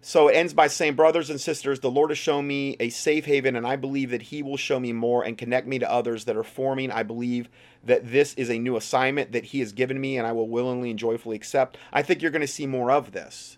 [0.00, 3.26] So it ends by saying, Brothers and sisters, the Lord has shown me a safe
[3.26, 6.24] haven, and I believe that He will show me more and connect me to others
[6.24, 6.90] that are forming.
[6.90, 7.48] I believe
[7.84, 10.90] that this is a new assignment that He has given me, and I will willingly
[10.90, 11.78] and joyfully accept.
[11.92, 13.56] I think you're going to see more of this.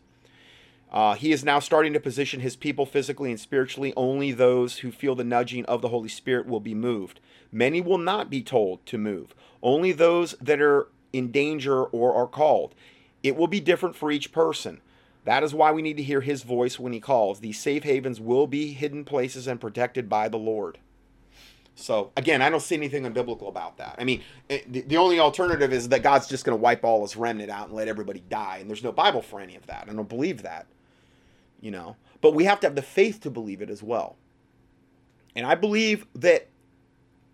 [0.91, 3.95] Uh, he is now starting to position his people physically and spiritually.
[3.97, 7.19] Only those who feel the nudging of the Holy Spirit will be moved.
[7.51, 9.35] Many will not be told to move.
[9.63, 12.75] Only those that are in danger or are called.
[13.23, 14.81] It will be different for each person.
[15.25, 17.41] That is why we need to hear his voice when he calls.
[17.41, 20.79] These safe havens will be hidden places and protected by the Lord.
[21.75, 23.95] So, again, I don't see anything unbiblical about that.
[23.99, 27.03] I mean, eh, it, the only alternative is that God's just going to wipe all
[27.03, 28.59] his remnant out and let everybody die.
[28.61, 29.87] And there's no Bible for any of that.
[29.89, 30.67] I don't believe that.
[31.61, 34.17] You know, but we have to have the faith to believe it as well.
[35.37, 36.49] And I believe that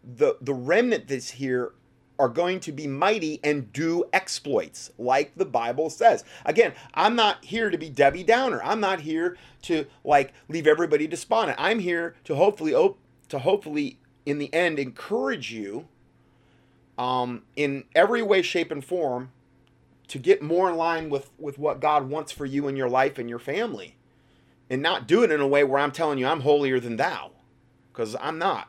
[0.04, 1.72] the the remnant that's here
[2.18, 6.24] are going to be mighty and do exploits like the bible says.
[6.44, 8.60] Again i'm not here to be debbie downer.
[8.62, 11.58] I'm not here to like leave everybody despondent.
[11.60, 15.88] I'm here to hopefully op- to hopefully in the end encourage you
[16.96, 19.30] um, in every way shape and form
[20.08, 23.18] to get more in line with with what god wants for you and your life
[23.18, 23.94] and your family.
[24.70, 27.30] And not do it in a way where i'm telling you i'm holier than thou
[27.92, 28.68] because i'm not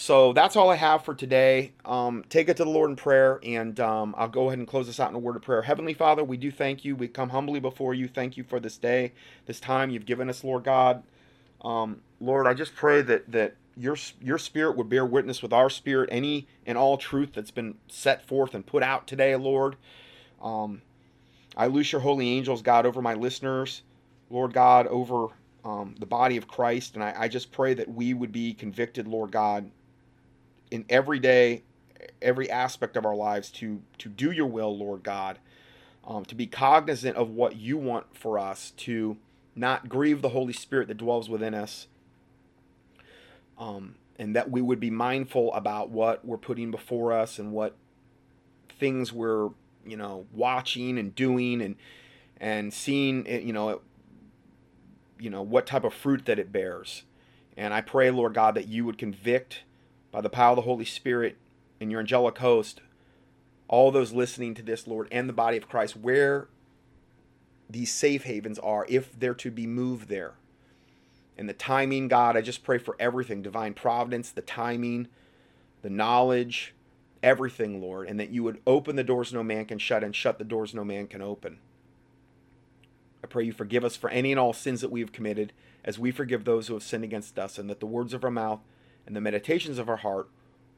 [0.00, 1.72] so that's all I have for today.
[1.84, 4.86] Um, take it to the Lord in prayer, and um, I'll go ahead and close
[4.86, 5.62] this out in a word of prayer.
[5.62, 6.94] Heavenly Father, we do thank you.
[6.94, 8.06] We come humbly before you.
[8.06, 9.10] Thank you for this day,
[9.46, 11.02] this time you've given us, Lord God.
[11.62, 15.68] Um, Lord, I just pray that that your your spirit would bear witness with our
[15.68, 19.74] spirit, any and all truth that's been set forth and put out today, Lord.
[20.40, 20.80] Um,
[21.56, 23.82] I loose your holy angels, God, over my listeners,
[24.30, 25.26] Lord God, over
[25.64, 29.08] um, the body of Christ, and I, I just pray that we would be convicted,
[29.08, 29.68] Lord God,
[30.70, 31.62] in every day,
[32.20, 35.38] every aspect of our lives to to do your will, Lord God,
[36.06, 39.16] um, to be cognizant of what you want for us, to
[39.54, 41.88] not grieve the Holy Spirit that dwells within us,
[43.58, 47.76] um, and that we would be mindful about what we're putting before us and what
[48.78, 49.50] things we're
[49.84, 51.76] you know watching and doing and
[52.40, 53.82] and seeing you know it,
[55.18, 57.02] you know what type of fruit that it bears.
[57.56, 59.62] And i pray lord god that you would convict
[60.10, 61.36] by the power of the Holy Spirit
[61.80, 62.80] and your angelic host,
[63.68, 66.48] all those listening to this, Lord, and the body of Christ, where
[67.68, 70.34] these safe havens are, if they're to be moved there.
[71.36, 75.08] And the timing, God, I just pray for everything divine providence, the timing,
[75.82, 76.74] the knowledge,
[77.22, 80.38] everything, Lord, and that you would open the doors no man can shut and shut
[80.38, 81.58] the doors no man can open.
[83.22, 85.52] I pray you forgive us for any and all sins that we have committed,
[85.84, 88.30] as we forgive those who have sinned against us, and that the words of our
[88.30, 88.60] mouth
[89.08, 90.28] and the meditations of our heart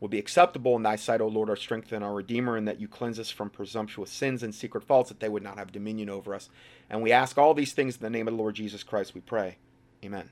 [0.01, 2.81] will be acceptable in thy sight, O Lord, our strength and our Redeemer, and that
[2.81, 6.09] you cleanse us from presumptuous sins and secret faults, that they would not have dominion
[6.09, 6.49] over us.
[6.89, 9.21] And we ask all these things in the name of the Lord Jesus Christ, we
[9.21, 9.59] pray.
[10.03, 10.31] Amen.